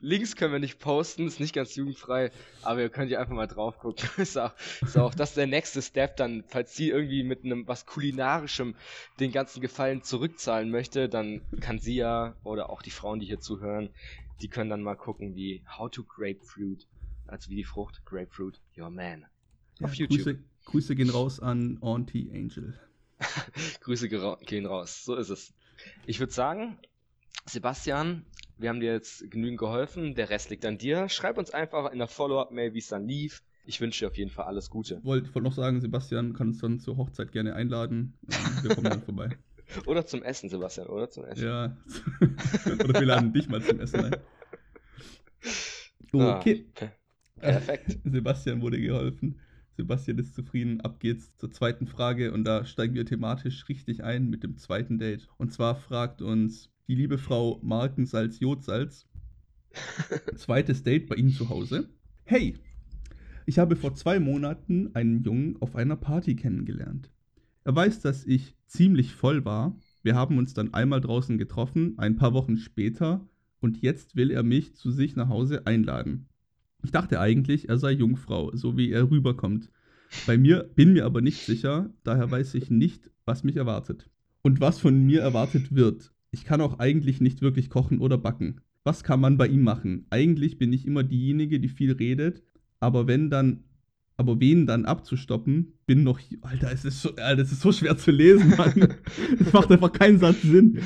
Links 0.00 0.36
können 0.36 0.52
wir 0.52 0.58
nicht 0.58 0.78
posten, 0.78 1.26
ist 1.26 1.40
nicht 1.40 1.54
ganz 1.54 1.74
jugendfrei, 1.74 2.30
aber 2.62 2.80
ihr 2.80 2.88
könnt 2.88 3.10
ja 3.10 3.20
einfach 3.20 3.34
mal 3.34 3.46
drauf 3.46 3.78
gucken. 3.78 4.08
ist, 4.16 4.36
auch, 4.36 4.52
ist 4.82 4.96
auch 4.96 5.14
das 5.14 5.34
der 5.34 5.46
nächste 5.46 5.82
Step, 5.82 6.16
dann, 6.16 6.44
falls 6.46 6.74
sie 6.74 6.90
irgendwie 6.90 7.22
mit 7.22 7.44
einem 7.44 7.66
was 7.66 7.86
Kulinarischem 7.86 8.74
den 9.20 9.32
ganzen 9.32 9.60
Gefallen 9.60 10.02
zurückzahlen 10.02 10.70
möchte, 10.70 11.08
dann 11.08 11.42
kann 11.60 11.78
sie 11.78 11.96
ja, 11.96 12.36
oder 12.44 12.70
auch 12.70 12.82
die 12.82 12.90
Frauen, 12.90 13.20
die 13.20 13.26
hier 13.26 13.40
zuhören, 13.40 13.90
die 14.40 14.48
können 14.48 14.70
dann 14.70 14.82
mal 14.82 14.96
gucken, 14.96 15.34
wie 15.34 15.64
How 15.66 15.90
to 15.90 16.04
Grapefruit, 16.04 16.86
also 17.26 17.50
wie 17.50 17.56
die 17.56 17.64
Frucht 17.64 18.04
Grapefruit 18.04 18.60
Your 18.76 18.90
Man. 18.90 19.26
Ja, 19.78 19.86
auf 19.86 19.94
YouTube. 19.94 20.18
Grüße, 20.18 20.38
Grüße 20.66 20.94
gehen 20.94 21.10
raus 21.10 21.40
an 21.40 21.78
Auntie 21.80 22.30
Angel. 22.32 22.78
Grüße 23.80 24.08
gehen 24.08 24.66
raus, 24.66 25.04
so 25.04 25.14
ist 25.14 25.30
es. 25.30 25.54
Ich 26.06 26.20
würde 26.20 26.32
sagen, 26.32 26.78
Sebastian, 27.46 28.24
wir 28.58 28.68
haben 28.68 28.80
dir 28.80 28.92
jetzt 28.92 29.30
genügend 29.30 29.58
geholfen. 29.58 30.14
Der 30.14 30.30
Rest 30.30 30.50
liegt 30.50 30.64
an 30.64 30.78
dir. 30.78 31.08
Schreib 31.08 31.38
uns 31.38 31.50
einfach 31.50 31.92
in 31.92 31.98
der 31.98 32.08
Follow-up-Mail, 32.08 32.74
wie 32.74 32.78
es 32.78 32.88
dann 32.88 33.06
lief. 33.06 33.42
Ich 33.66 33.80
wünsche 33.80 34.04
dir 34.04 34.08
auf 34.08 34.16
jeden 34.16 34.30
Fall 34.30 34.46
alles 34.46 34.70
Gute. 34.70 35.02
Wollte 35.02 35.34
wollt 35.34 35.44
noch 35.44 35.52
sagen, 35.52 35.80
Sebastian 35.80 36.32
kann 36.34 36.48
uns 36.48 36.58
dann 36.58 36.78
zur 36.78 36.96
Hochzeit 36.96 37.32
gerne 37.32 37.54
einladen. 37.54 38.14
Wir 38.62 38.74
kommen 38.74 38.84
dann 38.90 39.02
vorbei. 39.02 39.30
Oder 39.86 40.06
zum 40.06 40.22
Essen, 40.22 40.48
Sebastian, 40.48 40.86
oder 40.86 41.10
zum 41.10 41.24
Essen. 41.24 41.44
Ja. 41.44 41.76
oder 42.84 43.00
wir 43.00 43.06
laden 43.06 43.32
dich 43.32 43.48
mal 43.48 43.60
zum 43.60 43.80
Essen 43.80 44.04
ein. 44.04 44.16
Okay. 46.12 46.66
Ah, 46.80 46.86
perfekt. 47.40 47.98
Sebastian 48.04 48.62
wurde 48.62 48.80
geholfen. 48.80 49.40
Sebastian 49.76 50.18
ist 50.18 50.36
zufrieden. 50.36 50.80
Ab 50.82 51.00
geht's 51.00 51.36
zur 51.36 51.50
zweiten 51.50 51.88
Frage 51.88 52.32
und 52.32 52.44
da 52.44 52.64
steigen 52.64 52.94
wir 52.94 53.04
thematisch 53.06 53.68
richtig 53.68 54.04
ein 54.04 54.30
mit 54.30 54.44
dem 54.44 54.56
zweiten 54.56 54.98
Date. 54.98 55.26
Und 55.36 55.52
zwar 55.52 55.74
fragt 55.74 56.22
uns 56.22 56.70
die 56.88 56.94
liebe 56.94 57.18
Frau 57.18 57.60
Markensalz-Jodsalz. 57.62 59.06
Zweites 60.36 60.82
Date 60.82 61.08
bei 61.08 61.16
Ihnen 61.16 61.30
zu 61.30 61.48
Hause. 61.48 61.88
Hey, 62.24 62.54
ich 63.44 63.58
habe 63.58 63.76
vor 63.76 63.94
zwei 63.94 64.20
Monaten 64.20 64.90
einen 64.94 65.22
Jungen 65.22 65.56
auf 65.60 65.74
einer 65.74 65.96
Party 65.96 66.36
kennengelernt. 66.36 67.10
Er 67.64 67.74
weiß, 67.74 68.00
dass 68.00 68.24
ich 68.24 68.56
ziemlich 68.66 69.12
voll 69.12 69.44
war. 69.44 69.76
Wir 70.02 70.14
haben 70.14 70.38
uns 70.38 70.54
dann 70.54 70.74
einmal 70.74 71.00
draußen 71.00 71.38
getroffen, 71.38 71.94
ein 71.98 72.16
paar 72.16 72.32
Wochen 72.32 72.56
später, 72.56 73.28
und 73.60 73.82
jetzt 73.82 74.14
will 74.14 74.30
er 74.30 74.44
mich 74.44 74.76
zu 74.76 74.92
sich 74.92 75.16
nach 75.16 75.28
Hause 75.28 75.66
einladen. 75.66 76.28
Ich 76.84 76.92
dachte 76.92 77.18
eigentlich, 77.18 77.68
er 77.68 77.78
sei 77.78 77.92
Jungfrau, 77.92 78.54
so 78.54 78.76
wie 78.76 78.90
er 78.90 79.10
rüberkommt. 79.10 79.70
Bei 80.26 80.38
mir 80.38 80.70
bin 80.74 80.92
mir 80.92 81.04
aber 81.04 81.20
nicht 81.20 81.44
sicher, 81.44 81.90
daher 82.04 82.30
weiß 82.30 82.54
ich 82.54 82.70
nicht, 82.70 83.10
was 83.24 83.42
mich 83.42 83.56
erwartet. 83.56 84.08
Und 84.42 84.60
was 84.60 84.78
von 84.78 85.04
mir 85.04 85.22
erwartet 85.22 85.74
wird. 85.74 86.12
Ich 86.36 86.44
kann 86.44 86.60
auch 86.60 86.78
eigentlich 86.80 87.22
nicht 87.22 87.40
wirklich 87.40 87.70
kochen 87.70 87.98
oder 87.98 88.18
backen. 88.18 88.60
Was 88.84 89.02
kann 89.02 89.20
man 89.20 89.38
bei 89.38 89.48
ihm 89.48 89.62
machen? 89.62 90.04
Eigentlich 90.10 90.58
bin 90.58 90.70
ich 90.70 90.86
immer 90.86 91.02
diejenige, 91.02 91.58
die 91.60 91.70
viel 91.70 91.92
redet, 91.92 92.42
aber 92.78 93.06
wenn 93.06 93.30
dann, 93.30 93.64
aber 94.18 94.38
wen 94.38 94.66
dann 94.66 94.84
abzustoppen, 94.84 95.72
bin 95.86 96.04
noch, 96.04 96.20
Alter, 96.42 96.70
es 96.70 96.84
ist 96.84 97.00
so, 97.00 97.16
Alter, 97.16 97.40
es 97.40 97.52
ist 97.52 97.62
so 97.62 97.72
schwer 97.72 97.96
zu 97.96 98.10
lesen, 98.10 98.50
Mann. 98.54 98.96
Das 99.38 99.50
macht 99.54 99.72
einfach 99.72 99.92
keinen 99.92 100.18
Satz 100.18 100.42
Sinn. 100.42 100.78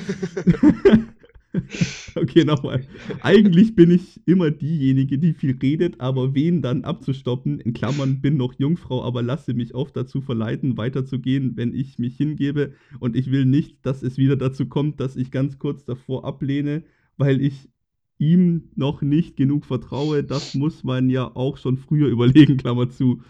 okay, 2.15 2.45
nochmal. 2.45 2.87
Eigentlich 3.23 3.75
bin 3.75 3.91
ich 3.91 4.21
immer 4.27 4.51
diejenige, 4.51 5.19
die 5.19 5.35
viel 5.35 5.57
redet, 5.61 6.01
aber 6.01 6.35
wen 6.35 6.63
dann 6.63 6.85
abzustoppen, 6.85 7.59
in 7.61 7.73
Klammern 7.73 8.21
bin 8.21 8.37
noch 8.37 8.55
Jungfrau, 8.59 9.03
aber 9.05 9.23
lasse 9.23 9.55
mich 9.55 9.75
oft 9.75 9.97
dazu 9.97 10.21
verleiten, 10.21 10.77
weiterzugehen, 10.77 11.57
wenn 11.57 11.75
ich 11.75 11.99
mich 11.99 12.17
hingebe 12.17 12.75
und 13.01 13.17
ich 13.17 13.31
will 13.31 13.45
nicht, 13.45 13.85
dass 13.85 14.03
es 14.03 14.17
wieder 14.17 14.37
dazu 14.37 14.67
kommt, 14.67 15.01
dass 15.01 15.17
ich 15.17 15.31
ganz 15.31 15.59
kurz 15.59 15.85
davor 15.85 16.25
ablehne, 16.25 16.85
weil 17.17 17.41
ich 17.41 17.69
ihm 18.19 18.71
noch 18.77 19.03
nicht 19.03 19.37
genug 19.37 19.65
vertraue. 19.65 20.23
Das 20.23 20.55
muss 20.55 20.85
man 20.85 21.11
ja 21.11 21.25
auch 21.35 21.57
schon 21.57 21.79
früher 21.79 22.09
überlegen, 22.11 22.59
Klammer 22.59 22.91
zu. 22.91 23.23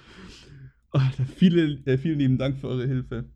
Ach, 0.90 1.12
viele, 1.36 1.78
äh, 1.86 1.96
vielen 1.96 2.18
lieben 2.18 2.38
Dank 2.38 2.58
für 2.58 2.68
eure 2.68 2.86
Hilfe. 2.86 3.30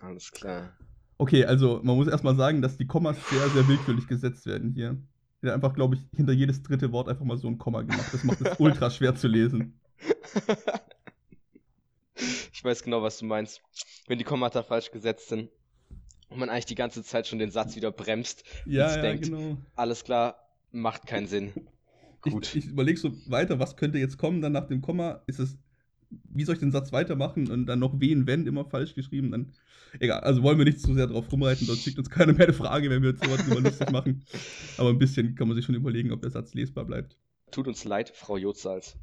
Alles 0.00 0.32
klar. 0.32 0.76
Okay, 1.22 1.44
also 1.44 1.78
man 1.84 1.94
muss 1.94 2.08
erstmal 2.08 2.34
sagen, 2.34 2.62
dass 2.62 2.76
die 2.76 2.86
Kommas 2.88 3.16
sehr, 3.30 3.48
sehr 3.50 3.68
willkürlich 3.68 4.08
gesetzt 4.08 4.44
werden 4.44 4.72
hier. 4.74 5.00
Er 5.40 5.50
hat 5.50 5.54
einfach, 5.54 5.72
glaube 5.72 5.94
ich, 5.94 6.00
hinter 6.16 6.32
jedes 6.32 6.64
dritte 6.64 6.90
Wort 6.90 7.08
einfach 7.08 7.24
mal 7.24 7.36
so 7.36 7.46
ein 7.46 7.58
Komma 7.58 7.82
gemacht. 7.82 8.12
Das 8.12 8.24
macht 8.24 8.40
es 8.40 8.48
ultra 8.58 8.90
schwer 8.90 9.14
zu 9.14 9.28
lesen. 9.28 9.80
Ich 12.52 12.64
weiß 12.64 12.82
genau, 12.82 13.02
was 13.04 13.18
du 13.18 13.26
meinst. 13.26 13.62
Wenn 14.08 14.18
die 14.18 14.24
Kommata 14.24 14.64
falsch 14.64 14.90
gesetzt 14.90 15.28
sind 15.28 15.48
und 16.28 16.40
man 16.40 16.48
eigentlich 16.48 16.66
die 16.66 16.74
ganze 16.74 17.04
Zeit 17.04 17.28
schon 17.28 17.38
den 17.38 17.52
Satz 17.52 17.76
wieder 17.76 17.92
bremst 17.92 18.42
ja, 18.66 18.88
und 18.88 18.96
ja, 18.96 19.02
denkt, 19.02 19.26
genau. 19.26 19.58
alles 19.76 20.02
klar, 20.02 20.48
macht 20.72 21.06
keinen 21.06 21.28
Sinn. 21.28 21.52
Gut. 22.20 22.46
Ich, 22.46 22.64
ich 22.64 22.66
überlege 22.66 22.98
so 22.98 23.12
weiter, 23.30 23.60
was 23.60 23.76
könnte 23.76 23.98
jetzt 23.98 24.18
kommen, 24.18 24.40
dann 24.40 24.50
nach 24.50 24.66
dem 24.66 24.82
Komma 24.82 25.22
ist 25.28 25.38
es, 25.38 25.56
wie 26.32 26.44
soll 26.44 26.54
ich 26.54 26.60
den 26.60 26.72
Satz 26.72 26.92
weitermachen 26.92 27.50
und 27.50 27.66
dann 27.66 27.78
noch 27.78 28.00
wen, 28.00 28.26
wenn 28.26 28.46
immer 28.46 28.64
falsch 28.64 28.94
geschrieben, 28.94 29.30
dann 29.30 29.52
Egal, 30.00 30.20
also 30.20 30.42
wollen 30.42 30.58
wir 30.58 30.64
nicht 30.64 30.80
zu 30.80 30.94
sehr 30.94 31.06
drauf 31.06 31.30
rumreiten, 31.30 31.66
sonst 31.66 31.82
schickt 31.82 31.98
uns 31.98 32.08
keiner 32.08 32.32
mehr 32.32 32.46
eine 32.46 32.54
Frage, 32.54 32.88
wenn 32.88 33.02
wir 33.02 33.10
uns 33.10 33.20
sowas 33.20 33.44
drüber 33.44 33.60
lustig 33.60 33.90
machen. 33.90 34.24
Aber 34.78 34.88
ein 34.88 34.98
bisschen 34.98 35.34
kann 35.34 35.48
man 35.48 35.54
sich 35.54 35.66
schon 35.66 35.74
überlegen, 35.74 36.12
ob 36.12 36.22
der 36.22 36.30
Satz 36.30 36.54
lesbar 36.54 36.84
bleibt. 36.84 37.18
Tut 37.50 37.68
uns 37.68 37.84
leid, 37.84 38.10
Frau 38.14 38.38
Jotsalz. 38.38 38.96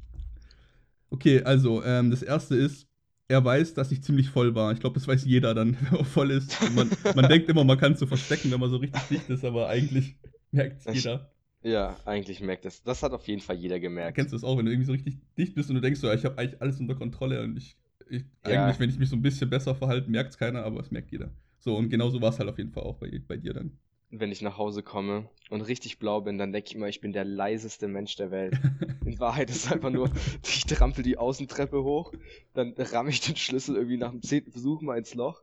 Okay, 1.10 1.42
also, 1.42 1.84
ähm, 1.84 2.10
das 2.10 2.22
erste 2.22 2.56
ist, 2.56 2.88
er 3.28 3.44
weiß, 3.44 3.74
dass 3.74 3.92
ich 3.92 4.02
ziemlich 4.02 4.30
voll 4.30 4.54
war. 4.56 4.72
Ich 4.72 4.80
glaube, 4.80 4.94
das 4.94 5.06
weiß 5.06 5.24
jeder 5.24 5.54
dann, 5.54 5.76
wenn 5.80 5.98
man 5.98 6.04
voll 6.04 6.32
ist. 6.32 6.56
Man, 6.74 6.90
man 7.14 7.28
denkt 7.28 7.48
immer, 7.48 7.62
man 7.62 7.78
kann 7.78 7.92
es 7.92 8.00
so 8.00 8.06
verstecken, 8.06 8.50
wenn 8.50 8.60
man 8.60 8.70
so 8.70 8.78
richtig 8.78 9.02
dicht 9.08 9.30
ist, 9.30 9.44
aber 9.44 9.68
eigentlich 9.68 10.16
merkt 10.50 10.84
es 10.84 10.94
jeder. 10.94 11.29
Ja, 11.62 11.96
eigentlich 12.06 12.40
merkt 12.40 12.64
es. 12.64 12.82
Das 12.82 13.02
hat 13.02 13.12
auf 13.12 13.28
jeden 13.28 13.42
Fall 13.42 13.56
jeder 13.56 13.80
gemerkt. 13.80 14.16
Kennst 14.16 14.32
du 14.32 14.36
das 14.36 14.44
auch, 14.44 14.56
wenn 14.56 14.64
du 14.64 14.72
irgendwie 14.72 14.86
so 14.86 14.92
richtig 14.92 15.18
dicht 15.36 15.54
bist 15.54 15.68
und 15.68 15.76
du 15.76 15.82
denkst, 15.82 16.00
so, 16.00 16.10
ich 16.10 16.24
habe 16.24 16.38
eigentlich 16.38 16.60
alles 16.60 16.80
unter 16.80 16.94
Kontrolle 16.94 17.42
und 17.42 17.56
ich 17.56 17.76
ich, 18.10 18.24
ja. 18.44 18.64
eigentlich, 18.64 18.80
wenn 18.80 18.90
ich 18.90 18.98
mich 18.98 19.08
so 19.08 19.16
ein 19.16 19.22
bisschen 19.22 19.48
besser 19.48 19.74
verhalte, 19.74 20.10
merkt 20.10 20.30
es 20.30 20.38
keiner, 20.38 20.64
aber 20.64 20.80
es 20.80 20.90
merkt 20.90 21.12
jeder. 21.12 21.30
So, 21.58 21.76
und 21.76 21.90
genauso 21.90 22.20
war 22.20 22.30
es 22.30 22.38
halt 22.38 22.48
auf 22.48 22.58
jeden 22.58 22.72
Fall 22.72 22.82
auch 22.82 22.96
bei, 22.96 23.20
bei 23.26 23.36
dir 23.36 23.54
dann. 23.54 23.78
Wenn 24.10 24.32
ich 24.32 24.42
nach 24.42 24.58
Hause 24.58 24.82
komme 24.82 25.28
und 25.50 25.60
richtig 25.60 26.00
blau 26.00 26.20
bin, 26.20 26.36
dann 26.36 26.52
denke 26.52 26.68
ich 26.68 26.74
immer, 26.74 26.88
ich 26.88 27.00
bin 27.00 27.12
der 27.12 27.24
leiseste 27.24 27.86
Mensch 27.86 28.16
der 28.16 28.32
Welt. 28.32 28.58
In 29.04 29.20
Wahrheit 29.20 29.50
ist 29.50 29.66
es 29.66 29.72
einfach 29.72 29.90
nur, 29.90 30.10
ich 30.44 30.66
trampel 30.66 31.04
die 31.04 31.16
Außentreppe 31.16 31.84
hoch, 31.84 32.12
dann 32.52 32.74
ramme 32.76 33.10
ich 33.10 33.20
den 33.20 33.36
Schlüssel 33.36 33.76
irgendwie 33.76 33.96
nach 33.96 34.10
dem 34.10 34.22
zehnten 34.22 34.50
Versuch 34.50 34.82
mal 34.82 34.98
ins 34.98 35.14
Loch 35.14 35.42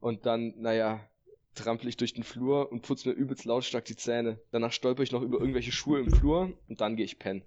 und 0.00 0.26
dann, 0.26 0.54
naja, 0.58 1.00
trampel 1.54 1.88
ich 1.88 1.96
durch 1.96 2.14
den 2.14 2.24
Flur 2.24 2.70
und 2.70 2.82
putze 2.82 3.08
mir 3.08 3.14
übelst 3.14 3.44
lautstark 3.44 3.84
die 3.84 3.96
Zähne. 3.96 4.40
Danach 4.50 4.72
stolper 4.72 5.02
ich 5.02 5.12
noch 5.12 5.22
über 5.22 5.38
irgendwelche 5.38 5.72
Schuhe 5.72 6.00
im 6.00 6.10
Flur 6.10 6.52
und 6.68 6.80
dann 6.80 6.96
gehe 6.96 7.04
ich 7.04 7.18
pennen. 7.18 7.42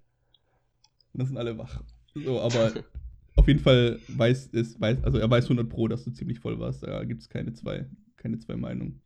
Dann 1.13 1.27
sind 1.27 1.37
alle 1.37 1.57
wach. 1.57 1.81
So, 2.15 2.39
aber 2.39 2.73
auf 3.35 3.47
jeden 3.47 3.59
Fall 3.59 3.99
weiß 4.07 4.49
es, 4.53 4.79
weiß, 4.79 5.03
also 5.03 5.17
er 5.17 5.29
weiß 5.29 5.45
100 5.45 5.69
Pro, 5.69 5.87
dass 5.87 6.03
du 6.03 6.11
ziemlich 6.11 6.39
voll 6.39 6.59
warst. 6.59 6.83
Da 6.83 7.03
gibt 7.03 7.21
es 7.21 7.29
keine 7.29 7.53
zwei, 7.53 7.85
keine 8.17 8.39
zwei 8.39 8.55
Meinungen. 8.55 9.01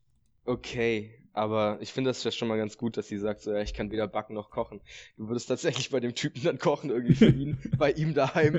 Okay, 0.46 1.12
aber 1.34 1.78
ich 1.82 1.92
finde 1.92 2.10
das 2.10 2.24
ja 2.24 2.32
schon 2.32 2.48
mal 2.48 2.58
ganz 2.58 2.78
gut, 2.78 2.96
dass 2.98 3.08
sie 3.10 3.18
sagt, 3.18 3.42
so, 3.42 3.52
ja, 3.52 3.62
ich 3.62 3.74
kann 3.74 3.92
weder 3.92 4.08
backen 4.08 4.34
noch 4.34 4.50
kochen. 4.50 4.82
Du 5.18 5.28
würdest 5.28 5.50
tatsächlich 5.50 5.90
bei 5.90 6.00
dem 6.00 6.16
Typen 6.16 6.42
dann 6.44 6.58
kochen, 6.58 6.90
irgendwie 6.90 7.16
für 7.16 7.30
ihn, 7.30 7.58
bei 7.78 7.92
ihm 7.92 8.14
daheim, 8.14 8.58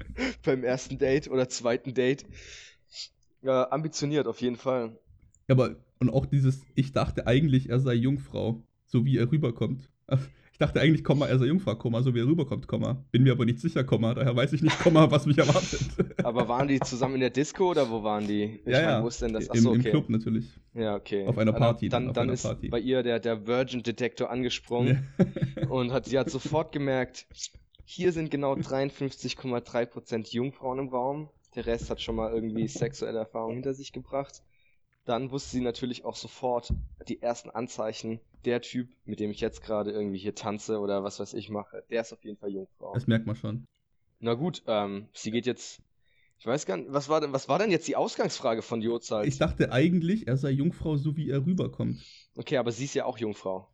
beim 0.44 0.64
ersten 0.64 0.98
Date 0.98 1.28
oder 1.28 1.48
zweiten 1.48 1.94
Date. 1.94 2.26
Ja, 3.40 3.70
ambitioniert 3.70 4.26
auf 4.26 4.40
jeden 4.40 4.56
Fall. 4.56 4.98
Ja, 5.48 5.54
aber, 5.54 5.76
und 5.98 6.10
auch 6.10 6.26
dieses, 6.26 6.64
ich 6.74 6.92
dachte 6.92 7.26
eigentlich, 7.26 7.70
er 7.70 7.80
sei 7.80 7.94
Jungfrau, 7.94 8.62
so 8.84 9.04
wie 9.04 9.16
er 9.16 9.30
rüberkommt. 9.32 9.90
Ich 10.52 10.58
dachte 10.58 10.80
eigentlich, 10.80 11.04
Komma, 11.04 11.26
er 11.26 11.38
sei 11.38 11.46
Jungfrau, 11.46 11.74
Komma, 11.76 12.02
so 12.02 12.14
wie 12.14 12.20
er 12.20 12.26
rüberkommt, 12.26 12.66
Komma. 12.66 13.02
Bin 13.10 13.22
mir 13.22 13.32
aber 13.32 13.44
nicht 13.44 13.60
sicher, 13.60 13.82
Komma, 13.82 14.14
daher 14.14 14.36
weiß 14.36 14.52
ich 14.52 14.62
nicht, 14.62 14.78
Komma, 14.80 15.10
was 15.10 15.24
mich 15.24 15.38
erwartet. 15.38 15.80
Aber 16.24 16.48
waren 16.48 16.68
die 16.68 16.80
zusammen 16.80 17.14
in 17.14 17.20
der 17.20 17.30
Disco 17.30 17.70
oder 17.70 17.88
wo 17.88 18.02
waren 18.02 18.26
die? 18.26 18.60
Ich 18.64 18.72
ja, 18.72 18.82
ja. 18.82 19.02
Wo 19.02 19.08
ist 19.08 19.22
denn 19.22 19.32
das? 19.32 19.48
Achso, 19.48 19.72
Im, 19.72 19.78
okay. 19.78 19.88
Im 19.88 19.92
Club 19.92 20.10
natürlich. 20.10 20.50
Ja, 20.74 20.96
okay. 20.96 21.26
Auf 21.26 21.38
einer 21.38 21.52
Party. 21.52 21.88
Dann, 21.88 22.06
dann, 22.06 22.14
dann 22.14 22.28
ist 22.30 22.42
Party. 22.42 22.68
bei 22.68 22.80
ihr 22.80 23.02
der, 23.02 23.20
der 23.20 23.46
Virgin-Detektor 23.46 24.30
angesprungen 24.30 25.08
ja. 25.16 25.68
und 25.68 25.92
hat, 25.92 26.06
sie 26.06 26.18
hat 26.18 26.28
sofort 26.28 26.72
gemerkt, 26.72 27.26
hier 27.84 28.12
sind 28.12 28.30
genau 28.30 28.54
53,3% 28.54 30.34
Jungfrauen 30.34 30.80
im 30.80 30.88
Raum. 30.88 31.28
Der 31.54 31.66
Rest 31.66 31.88
hat 31.88 32.02
schon 32.02 32.16
mal 32.16 32.32
irgendwie 32.34 32.66
sexuelle 32.66 33.20
Erfahrungen 33.20 33.54
hinter 33.54 33.74
sich 33.74 33.92
gebracht 33.92 34.42
dann 35.08 35.30
wusste 35.30 35.50
sie 35.50 35.62
natürlich 35.62 36.04
auch 36.04 36.16
sofort 36.16 36.72
die 37.08 37.22
ersten 37.22 37.50
Anzeichen, 37.50 38.20
der 38.44 38.60
Typ, 38.60 38.90
mit 39.06 39.20
dem 39.20 39.30
ich 39.30 39.40
jetzt 39.40 39.62
gerade 39.62 39.90
irgendwie 39.90 40.18
hier 40.18 40.34
tanze 40.34 40.78
oder 40.78 41.02
was 41.02 41.18
weiß 41.18 41.34
ich 41.34 41.48
mache, 41.48 41.82
der 41.90 42.02
ist 42.02 42.12
auf 42.12 42.22
jeden 42.24 42.36
Fall 42.36 42.50
Jungfrau. 42.50 42.92
Das 42.92 43.06
merkt 43.06 43.26
man 43.26 43.34
schon. 43.34 43.66
Na 44.20 44.34
gut, 44.34 44.62
ähm, 44.66 45.08
sie 45.14 45.30
geht 45.30 45.46
jetzt. 45.46 45.80
Ich 46.38 46.46
weiß 46.46 46.66
gar 46.66 46.76
nicht, 46.76 46.92
was 46.92 47.08
war 47.08 47.20
denn, 47.20 47.32
was 47.32 47.48
war 47.48 47.58
denn 47.58 47.70
jetzt 47.70 47.88
die 47.88 47.96
Ausgangsfrage 47.96 48.62
von 48.62 48.80
Jozal? 48.80 49.26
Ich 49.26 49.38
dachte 49.38 49.72
eigentlich, 49.72 50.28
er 50.28 50.36
sei 50.36 50.50
Jungfrau, 50.50 50.96
so 50.96 51.16
wie 51.16 51.30
er 51.30 51.44
rüberkommt. 51.44 52.00
Okay, 52.36 52.58
aber 52.58 52.70
sie 52.70 52.84
ist 52.84 52.94
ja 52.94 53.06
auch 53.06 53.18
Jungfrau. 53.18 53.68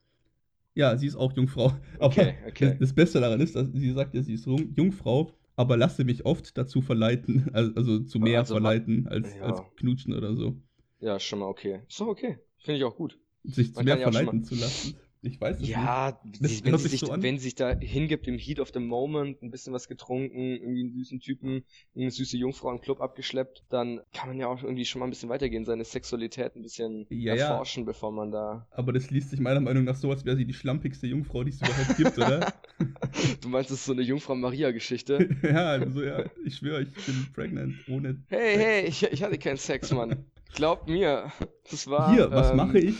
Ja, 0.74 0.96
sie 0.96 1.06
ist 1.06 1.16
auch 1.16 1.32
Jungfrau. 1.32 1.72
Aber 1.98 2.06
okay, 2.06 2.34
okay. 2.48 2.76
Das 2.80 2.94
Beste 2.94 3.20
daran 3.20 3.40
ist, 3.40 3.54
dass 3.54 3.68
sie 3.72 3.92
sagt 3.92 4.14
ja, 4.14 4.22
sie 4.22 4.34
ist 4.34 4.46
Jungfrau, 4.46 5.30
aber 5.56 5.76
lasse 5.76 6.04
mich 6.04 6.24
oft 6.24 6.56
dazu 6.58 6.80
verleiten, 6.80 7.50
also, 7.52 7.72
also 7.74 7.98
zu 8.00 8.18
mehr 8.18 8.40
also, 8.40 8.54
verleiten 8.54 9.06
als, 9.06 9.34
ja. 9.36 9.42
als 9.42 9.62
knutschen 9.76 10.14
oder 10.14 10.34
so. 10.34 10.56
Ja, 11.04 11.20
schon 11.20 11.40
mal 11.40 11.46
okay. 11.46 11.82
Ist 11.86 12.00
doch 12.00 12.06
okay. 12.06 12.38
Finde 12.56 12.78
ich 12.78 12.84
auch 12.84 12.96
gut. 12.96 13.18
Sich 13.42 13.74
Man 13.74 13.84
mehr 13.84 13.98
verleiten 13.98 14.40
mal... 14.40 14.44
zu 14.46 14.54
lassen. 14.54 14.96
Ich 15.20 15.40
weiß 15.40 15.60
es 15.60 15.68
ja, 15.68 16.18
nicht. 16.22 16.64
Ja, 16.64 16.72
wenn, 16.72 16.78
sie 16.78 16.88
sich, 16.88 17.00
so 17.00 17.14
wenn 17.18 17.38
sie 17.38 17.44
sich 17.44 17.54
da 17.54 17.74
hingibt 17.78 18.26
im 18.26 18.38
Heat 18.38 18.60
of 18.60 18.70
the 18.74 18.80
Moment, 18.80 19.42
ein 19.42 19.50
bisschen 19.50 19.72
was 19.72 19.88
getrunken, 19.88 20.38
irgendwie 20.38 20.80
einen 20.80 20.92
süßen 20.92 21.20
Typen, 21.20 21.64
eine 21.96 22.10
süße 22.10 22.36
Jungfrau 22.36 22.70
im 22.70 22.80
Club 22.80 23.00
abgeschleppt, 23.00 23.64
dann 23.70 24.00
kann 24.12 24.28
man 24.28 24.38
ja 24.38 24.48
auch 24.48 24.62
irgendwie 24.62 24.84
schon 24.84 25.00
mal 25.00 25.06
ein 25.06 25.10
bisschen 25.10 25.30
weitergehen, 25.30 25.64
seine 25.64 25.84
Sexualität 25.84 26.56
ein 26.56 26.62
bisschen 26.62 27.06
ja, 27.08 27.34
erforschen, 27.34 27.84
ja. 27.84 27.86
bevor 27.86 28.12
man 28.12 28.30
da. 28.30 28.66
Aber 28.70 28.92
das 28.92 29.10
liest 29.10 29.30
sich 29.30 29.40
meiner 29.40 29.60
Meinung 29.60 29.84
nach 29.84 29.96
so, 29.96 30.10
als 30.10 30.24
wäre 30.24 30.36
sie 30.36 30.44
die 30.44 30.54
schlampigste 30.54 31.06
Jungfrau, 31.06 31.42
die 31.44 31.50
es 31.50 31.60
überhaupt 31.60 31.96
gibt, 31.96 32.18
oder? 32.18 32.52
du 33.40 33.48
meinst, 33.48 33.70
das 33.70 33.78
ist 33.78 33.86
so 33.86 33.92
eine 33.92 34.02
Jungfrau-Maria-Geschichte? 34.02 35.36
ja, 35.42 35.68
also 35.70 36.02
ja, 36.02 36.24
ich 36.44 36.56
schwöre, 36.56 36.82
ich 36.82 36.92
bin 37.06 37.26
pregnant, 37.32 37.74
ohne. 37.88 38.22
Hey, 38.28 38.56
Sex. 38.56 38.62
hey, 38.62 38.86
ich, 38.86 39.02
ich 39.04 39.22
hatte 39.22 39.38
keinen 39.38 39.56
Sex, 39.56 39.90
Mann. 39.92 40.26
Glaub 40.54 40.88
mir, 40.88 41.32
das 41.68 41.88
war. 41.88 42.12
Hier, 42.12 42.30
was 42.30 42.50
ähm, 42.50 42.56
mache 42.56 42.78
ich? 42.78 42.96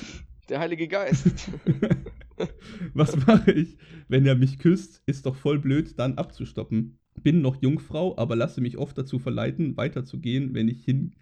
Der 0.49 0.59
Heilige 0.59 0.89
Geist. 0.89 1.51
was 2.95 3.17
mache 3.27 3.53
ich? 3.53 3.79
Wenn 4.09 4.27
er 4.27 4.35
mich 4.35 4.59
küsst, 4.59 5.03
ist 5.07 5.25
doch 5.25 5.37
voll 5.37 5.61
blöd, 5.61 5.99
dann 5.99 6.19
abzustoppen. 6.19 6.99
Bin 7.23 7.43
noch 7.43 7.63
Jungfrau, 7.63 8.19
aber 8.19 8.35
lasse 8.35 8.61
mich 8.61 8.77
oft 8.77 8.99
dazu 8.99 9.21
verleiten, 9.21 9.77
weiterzugehen, 9.77 10.53
wenn 10.53 10.69
ich 10.69 10.85
hin. 10.85 11.15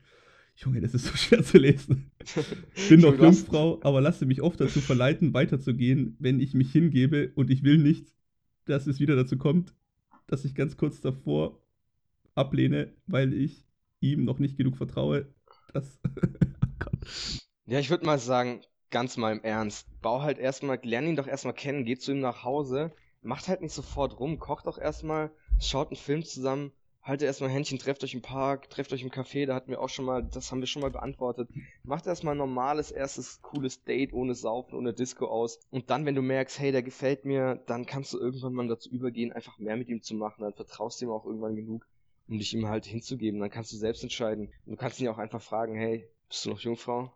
Junge, 0.57 0.81
das 0.81 0.95
ist 0.95 1.05
so 1.05 1.17
schwer 1.17 1.43
zu 1.43 1.59
lesen. 1.59 2.11
Bin 2.89 3.01
noch 3.01 3.19
Jungfrau, 3.19 3.81
aber 3.83 4.01
lasse 4.01 4.27
mich 4.27 4.43
oft 4.43 4.61
dazu 4.61 4.81
verleiten, 4.81 5.35
weiterzugehen, 5.35 6.17
wenn 6.19 6.41
ich 6.41 6.55
mich 6.55 6.73
hingebe 6.73 7.33
und 7.35 7.51
ich 7.51 7.63
will 7.63 7.79
nicht, 7.79 8.07
dass 8.67 8.87
es 8.87 9.01
wieder 9.01 9.17
dazu 9.17 9.39
kommt, 9.39 9.75
dass 10.27 10.45
ich 10.45 10.55
ganz 10.55 10.77
kurz 10.77 11.01
davor 11.01 11.63
ablehne, 12.35 12.93
weil 13.07 13.33
ich 13.33 13.67
ihm 14.01 14.25
noch 14.25 14.39
nicht 14.39 14.57
genug 14.57 14.77
vertraue, 14.77 15.27
das. 15.73 15.99
ja, 17.67 17.79
ich 17.79 17.91
würde 17.91 18.07
mal 18.07 18.19
sagen, 18.19 18.63
ganz 18.91 19.17
mal 19.17 19.33
im 19.33 19.43
Ernst. 19.43 19.89
Bau 20.01 20.23
halt 20.23 20.39
erstmal, 20.39 20.79
lern 20.83 21.07
ihn 21.07 21.17
doch 21.17 21.27
erstmal 21.27 21.55
kennen, 21.55 21.85
geh 21.85 21.97
zu 21.97 22.13
ihm 22.13 22.21
nach 22.21 22.45
Hause, 22.45 22.93
macht 23.23 23.49
halt 23.49 23.63
nicht 23.63 23.75
sofort 23.75 24.21
rum, 24.21 24.39
kocht 24.39 24.67
doch 24.67 24.79
erstmal, 24.79 25.31
schaut 25.59 25.89
einen 25.89 25.97
Film 25.97 26.25
zusammen, 26.25 26.73
haltet 27.03 27.27
erstmal 27.27 27.51
Händchen, 27.51 27.79
trefft 27.79 28.05
euch 28.05 28.15
im 28.15 28.23
Park, 28.23 28.71
trefft 28.71 28.93
euch 28.93 29.03
im 29.03 29.11
Café, 29.11 29.47
da 29.47 29.55
hatten 29.55 29.71
wir 29.71 29.81
auch 29.81 29.89
schon 29.89 30.05
mal, 30.05 30.23
das 30.23 30.51
haben 30.51 30.61
wir 30.61 30.67
schon 30.67 30.83
mal 30.83 30.91
beantwortet. 30.91 31.49
Macht 31.83 32.07
erstmal 32.07 32.35
ein 32.35 32.39
normales, 32.39 32.91
erstes, 32.91 33.43
cooles 33.43 33.83
Date 33.83 34.13
ohne 34.13 34.35
Saufen, 34.35 34.77
ohne 34.77 34.93
Disco 34.93 35.27
aus. 35.27 35.59
Und 35.71 35.91
dann, 35.91 36.07
wenn 36.07 36.15
du 36.15 36.23
merkst, 36.23 36.59
hey, 36.61 36.71
der 36.71 36.83
gefällt 36.83 37.25
mir, 37.25 37.63
dann 37.67 37.87
kannst 37.87 38.13
du 38.13 38.19
irgendwann 38.19 38.53
mal 38.53 38.69
dazu 38.69 38.89
übergehen, 38.91 39.33
einfach 39.33 39.59
mehr 39.59 39.77
mit 39.77 39.89
ihm 39.89 40.03
zu 40.03 40.15
machen. 40.15 40.43
Dann 40.43 40.55
vertraust 40.55 41.01
du 41.01 41.07
ihm 41.07 41.11
auch 41.11 41.25
irgendwann 41.25 41.57
genug 41.57 41.87
um 42.33 42.39
dich 42.39 42.55
ihm 42.55 42.67
halt 42.67 42.87
hinzugeben. 42.87 43.41
Dann 43.41 43.51
kannst 43.51 43.73
du 43.73 43.77
selbst 43.77 44.03
entscheiden. 44.03 44.49
Du 44.67 44.77
kannst 44.77 44.99
ihn 44.99 45.05
ja 45.05 45.13
auch 45.13 45.19
einfach 45.19 45.43
fragen, 45.43 45.75
hey, 45.75 46.09
bist 46.29 46.45
du 46.47 46.51
noch 46.51 46.61
Jungfrau? 46.61 47.13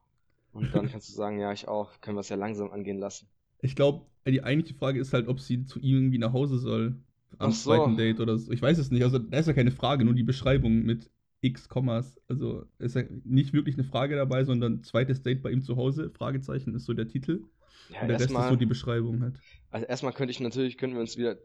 Und 0.53 0.75
dann 0.75 0.91
kannst 0.91 1.09
du 1.09 1.13
sagen, 1.15 1.39
ja, 1.39 1.53
ich 1.53 1.69
auch. 1.69 2.01
Können 2.01 2.17
wir 2.17 2.21
es 2.21 2.29
ja 2.29 2.37
langsam 2.37 2.71
angehen 2.71 2.99
lassen. 2.99 3.29
Ich 3.63 3.75
glaube, 3.75 4.07
die 4.27 4.43
eigentliche 4.43 4.79
Frage 4.79 5.01
ist 5.01 5.13
halt, 5.13 5.29
ob 5.29 5.41
sie 5.41 5.65
zu 5.65 5.81
ihm 5.81 5.97
irgendwie 5.97 6.19
nach 6.19 6.33
Hause 6.33 6.59
soll. 6.59 6.97
Am 7.39 7.51
so. 7.51 7.71
zweiten 7.71 7.97
Date 7.97 8.21
oder 8.21 8.39
so. 8.39 8.53
Ich 8.53 8.63
weiß 8.63 8.79
es 8.79 8.91
nicht. 8.91 9.03
Also, 9.03 9.19
da 9.19 9.39
ist 9.39 9.47
ja 9.47 9.53
keine 9.53 9.71
Frage, 9.71 10.05
nur 10.05 10.15
die 10.15 10.23
Beschreibung 10.23 10.83
mit 10.83 11.11
X 11.41 11.69
Kommas. 11.69 12.21
Also, 12.29 12.65
ist 12.79 12.97
ja 12.97 13.03
nicht 13.25 13.53
wirklich 13.53 13.77
eine 13.77 13.85
Frage 13.85 14.17
dabei, 14.17 14.45
sondern 14.45 14.83
zweites 14.83 15.23
Date 15.23 15.43
bei 15.43 15.51
ihm 15.51 15.63
zu 15.63 15.77
Hause. 15.77 16.11
Fragezeichen 16.11 16.75
ist 16.75 16.85
so 16.85 16.95
der 16.95 17.09
Titel. 17.09 17.45
Ja, 17.91 18.03
und 18.03 18.09
der 18.09 18.21
Rest 18.21 18.31
mal, 18.31 18.45
ist 18.45 18.49
so 18.51 18.57
die 18.57 18.67
Beschreibung 18.67 19.23
halt. 19.23 19.39
Also 19.71 19.87
erstmal 19.87 20.13
könnte 20.13 20.31
ich 20.31 20.41
natürlich, 20.41 20.77
könnten 20.77 20.97
wir 20.97 21.01
uns 21.01 21.17
wieder 21.17 21.37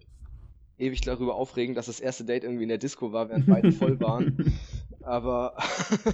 ewig 0.81 1.01
darüber 1.01 1.35
aufregen, 1.35 1.75
dass 1.75 1.85
das 1.85 1.99
erste 1.99 2.25
Date 2.25 2.43
irgendwie 2.43 2.63
in 2.63 2.69
der 2.69 2.77
Disco 2.77 3.13
war, 3.13 3.29
während 3.29 3.45
beide 3.45 3.71
voll 3.71 3.99
waren. 3.99 4.53
Aber 5.03 5.55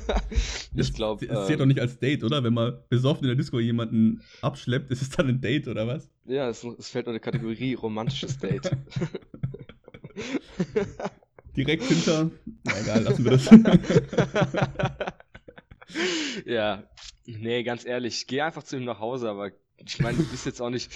ich 0.75 0.93
glaube. 0.93 1.25
Es 1.25 1.47
zählt 1.47 1.51
ähm, 1.51 1.59
doch 1.59 1.65
nicht 1.65 1.79
als 1.81 1.99
Date, 1.99 2.23
oder? 2.23 2.43
Wenn 2.43 2.53
man 2.53 2.77
besoffen 2.89 3.23
in 3.23 3.27
der 3.27 3.35
Disco 3.35 3.59
jemanden 3.59 4.21
abschleppt, 4.41 4.91
ist 4.91 5.01
es 5.01 5.09
dann 5.09 5.27
ein 5.27 5.41
Date, 5.41 5.67
oder 5.67 5.87
was? 5.87 6.09
Ja, 6.25 6.47
es, 6.49 6.63
es 6.63 6.89
fällt 6.89 7.07
unter 7.07 7.19
Kategorie 7.19 7.73
romantisches 7.73 8.37
Date. 8.37 8.71
Direkt 11.55 11.83
hinter. 11.83 12.31
Na 12.63 12.79
egal, 12.79 13.03
lassen 13.03 13.23
wir 13.25 13.31
das. 13.31 13.49
ja, 16.45 16.83
nee, 17.25 17.63
ganz 17.63 17.85
ehrlich, 17.85 18.27
geh 18.27 18.41
einfach 18.41 18.63
zu 18.63 18.77
ihm 18.77 18.85
nach 18.85 18.99
Hause, 18.99 19.29
aber 19.29 19.51
ich 19.85 19.99
meine, 19.99 20.17
du 20.17 20.25
bist 20.25 20.45
jetzt 20.45 20.61
auch 20.61 20.69
nicht 20.69 20.91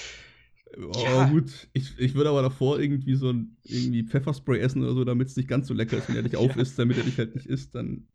Oh, 0.78 0.92
ja. 1.04 1.30
gut. 1.30 1.68
Ich, 1.74 1.98
ich 1.98 2.16
würde 2.16 2.30
aber 2.30 2.42
davor 2.42 2.80
irgendwie 2.80 3.16
so 3.16 3.30
ein 3.32 3.58
irgendwie 3.64 4.04
Pfefferspray 4.04 4.60
essen 4.60 4.84
oder 4.84 4.94
so, 4.94 5.04
damit 5.04 5.28
es 5.28 5.36
nicht 5.36 5.50
ganz 5.50 5.68
so 5.68 5.74
lecker 5.74 5.98
ist, 5.98 6.08
wenn 6.10 6.16
er 6.16 6.24
dich 6.24 6.36
aufisst, 6.38 6.80
damit 6.80 6.98
er 6.98 7.04
dich 7.04 7.18
halt 7.18 7.36
nicht 7.36 7.48
isst, 7.48 7.76
dann 7.76 8.08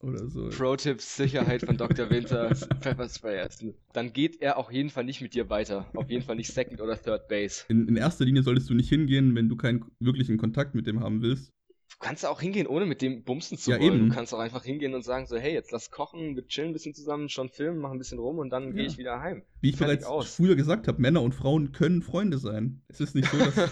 oder 0.00 0.28
so. 0.28 0.48
Pro-Tipps 0.50 1.16
Sicherheit 1.16 1.62
von 1.62 1.76
Dr. 1.76 2.08
Winter, 2.10 2.54
Pfefferspray 2.54 3.38
essen. 3.38 3.74
Dann 3.92 4.12
geht 4.12 4.40
er 4.40 4.56
auf 4.56 4.70
jeden 4.70 4.90
Fall 4.90 5.04
nicht 5.04 5.20
mit 5.20 5.34
dir 5.34 5.50
weiter. 5.50 5.86
Auf 5.94 6.08
jeden 6.08 6.22
Fall 6.22 6.36
nicht 6.36 6.52
Second 6.52 6.80
oder 6.80 7.00
Third 7.00 7.28
Base. 7.28 7.64
In, 7.68 7.88
in 7.88 7.96
erster 7.96 8.24
Linie 8.24 8.42
solltest 8.42 8.70
du 8.70 8.74
nicht 8.74 8.88
hingehen, 8.88 9.34
wenn 9.34 9.48
du 9.48 9.56
keinen 9.56 9.84
wirklichen 9.98 10.38
Kontakt 10.38 10.74
mit 10.74 10.86
dem 10.86 11.00
haben 11.00 11.22
willst. 11.22 11.52
Du 12.00 12.06
kannst 12.06 12.24
auch 12.24 12.40
hingehen, 12.40 12.68
ohne 12.68 12.86
mit 12.86 13.02
dem 13.02 13.24
bumsen 13.24 13.58
zu 13.58 13.72
ja, 13.72 13.80
wollen. 13.80 13.94
Eben. 13.94 14.08
Du 14.08 14.14
kannst 14.14 14.32
auch 14.32 14.38
einfach 14.38 14.62
hingehen 14.62 14.94
und 14.94 15.04
sagen 15.04 15.26
so, 15.26 15.36
hey, 15.36 15.52
jetzt 15.52 15.72
lass 15.72 15.90
kochen, 15.90 16.36
wir 16.36 16.46
chillen 16.46 16.68
ein 16.70 16.72
bisschen 16.72 16.94
zusammen, 16.94 17.28
schon 17.28 17.48
filmen, 17.48 17.80
machen 17.80 17.96
ein 17.96 17.98
bisschen 17.98 18.20
rum 18.20 18.38
und 18.38 18.50
dann 18.50 18.68
ja. 18.68 18.70
gehe 18.70 18.86
ich 18.86 18.98
wieder 18.98 19.20
heim. 19.20 19.42
Wie 19.60 19.70
ich 19.70 19.76
Fertig 19.76 19.98
bereits 19.98 20.06
aus. 20.06 20.36
früher 20.36 20.54
gesagt 20.54 20.86
habe, 20.86 21.02
Männer 21.02 21.22
und 21.22 21.34
Frauen 21.34 21.72
können 21.72 22.02
Freunde 22.02 22.38
sein. 22.38 22.82
Es 22.86 23.00
ist 23.00 23.16
nicht 23.16 23.28
so, 23.28 23.36
dass, 23.38 23.56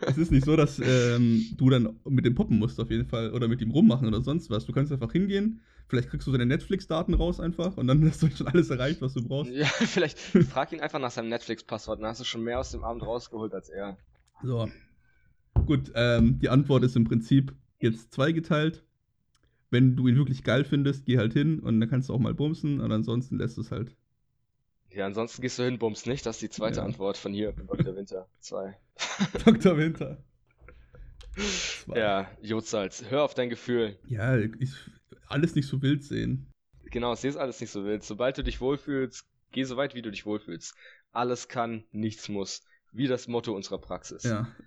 es 0.00 0.16
ist 0.16 0.32
nicht 0.32 0.46
so, 0.46 0.56
dass 0.56 0.78
ähm, 0.78 1.44
du 1.58 1.68
dann 1.68 2.00
mit 2.08 2.24
dem 2.24 2.34
poppen 2.34 2.58
musst 2.58 2.80
auf 2.80 2.90
jeden 2.90 3.04
Fall 3.04 3.30
oder 3.30 3.46
mit 3.46 3.60
ihm 3.60 3.72
rummachen 3.72 4.08
oder 4.08 4.22
sonst 4.22 4.48
was. 4.48 4.64
Du 4.64 4.72
kannst 4.72 4.90
einfach 4.90 5.12
hingehen, 5.12 5.60
vielleicht 5.88 6.08
kriegst 6.08 6.26
du 6.26 6.32
seine 6.32 6.46
Netflix-Daten 6.46 7.12
raus 7.12 7.40
einfach 7.40 7.76
und 7.76 7.88
dann 7.88 8.02
hast 8.08 8.22
du 8.22 8.30
schon 8.30 8.48
alles 8.48 8.70
erreicht, 8.70 9.02
was 9.02 9.12
du 9.12 9.22
brauchst. 9.22 9.52
Ja, 9.52 9.66
vielleicht 9.66 10.18
frag 10.18 10.72
ihn 10.72 10.80
einfach 10.80 10.98
nach 10.98 11.10
seinem 11.10 11.28
Netflix-Passwort, 11.28 12.00
dann 12.00 12.08
hast 12.08 12.22
du 12.22 12.24
schon 12.24 12.42
mehr 12.42 12.58
aus 12.58 12.70
dem 12.70 12.84
Abend 12.84 13.02
rausgeholt 13.02 13.52
als 13.52 13.68
er. 13.68 13.98
So, 14.42 14.66
Gut, 15.66 15.92
ähm, 15.94 16.38
die 16.38 16.48
Antwort 16.48 16.84
ist 16.84 16.96
im 16.96 17.04
Prinzip 17.04 17.54
jetzt 17.80 18.12
zweigeteilt. 18.14 18.82
wenn 19.70 19.96
du 19.96 20.06
ihn 20.08 20.16
wirklich 20.16 20.44
geil 20.44 20.64
findest, 20.64 21.06
geh 21.06 21.18
halt 21.18 21.32
hin 21.32 21.58
und 21.60 21.80
dann 21.80 21.90
kannst 21.90 22.08
du 22.08 22.14
auch 22.14 22.20
mal 22.20 22.34
bumsen 22.34 22.80
und 22.80 22.92
ansonsten 22.92 23.38
lässt 23.38 23.58
es 23.58 23.70
halt. 23.72 23.96
Ja, 24.90 25.06
ansonsten 25.06 25.42
gehst 25.42 25.58
du 25.58 25.64
hin, 25.64 25.78
bumst 25.78 26.06
nicht. 26.06 26.24
Das 26.24 26.36
ist 26.36 26.42
die 26.42 26.50
zweite 26.50 26.80
Ja. 26.80 26.84
Antwort 26.86 27.16
von 27.18 27.32
hier, 27.34 27.52
Dr. 27.52 27.96
Winter 27.96 28.28
2. 28.40 28.76
Dr. 29.44 29.76
Winter. 29.76 30.18
Zwei. 31.36 31.98
Ja, 31.98 32.30
Jodsalz, 32.40 33.04
hör 33.10 33.24
auf 33.24 33.34
dein 33.34 33.50
Gefühl. 33.50 33.98
Ja, 34.08 34.38
ich, 34.38 34.72
alles 35.26 35.54
nicht 35.54 35.66
so 35.68 35.82
wild 35.82 36.02
sehen. 36.04 36.46
Genau, 36.90 37.12
es 37.12 37.24
ist 37.24 37.36
alles 37.36 37.60
nicht 37.60 37.70
so 37.70 37.84
wild. 37.84 38.04
Sobald 38.04 38.38
du 38.38 38.44
dich 38.44 38.60
wohlfühlst, 38.60 39.26
geh 39.52 39.64
so 39.64 39.76
weit, 39.76 39.94
wie 39.94 40.02
du 40.02 40.10
dich 40.10 40.24
wohlfühlst. 40.24 40.74
Alles 41.12 41.48
kann, 41.48 41.84
nichts 41.92 42.28
muss. 42.28 42.62
Wie 42.92 43.06
das 43.06 43.28
Motto 43.28 43.54
unserer 43.54 43.78
Praxis. 43.78 44.22
Ja, 44.22 44.48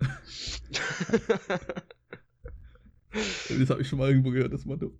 das 3.58 3.70
habe 3.70 3.82
ich 3.82 3.88
schon 3.88 3.98
mal 3.98 4.08
irgendwo 4.08 4.30
gehört, 4.30 4.52
das 4.52 4.64
Motto. 4.64 4.92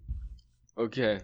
okay. 0.74 1.18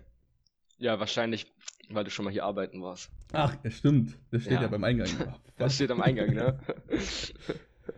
Ja, 0.78 1.00
wahrscheinlich, 1.00 1.46
weil 1.88 2.04
du 2.04 2.10
schon 2.10 2.26
mal 2.26 2.30
hier 2.32 2.44
arbeiten 2.44 2.82
warst. 2.82 3.10
Ach, 3.32 3.56
ja, 3.64 3.70
stimmt. 3.70 4.14
Das 4.30 4.42
steht 4.42 4.54
ja, 4.56 4.62
Ja. 4.62 4.68
beim 4.68 4.84
Eingang. 4.84 5.08
Ach, 5.30 5.38
Das 5.56 5.74
steht 5.74 5.90
am 5.90 6.02
Eingang, 6.02 6.34
ne? 6.34 6.58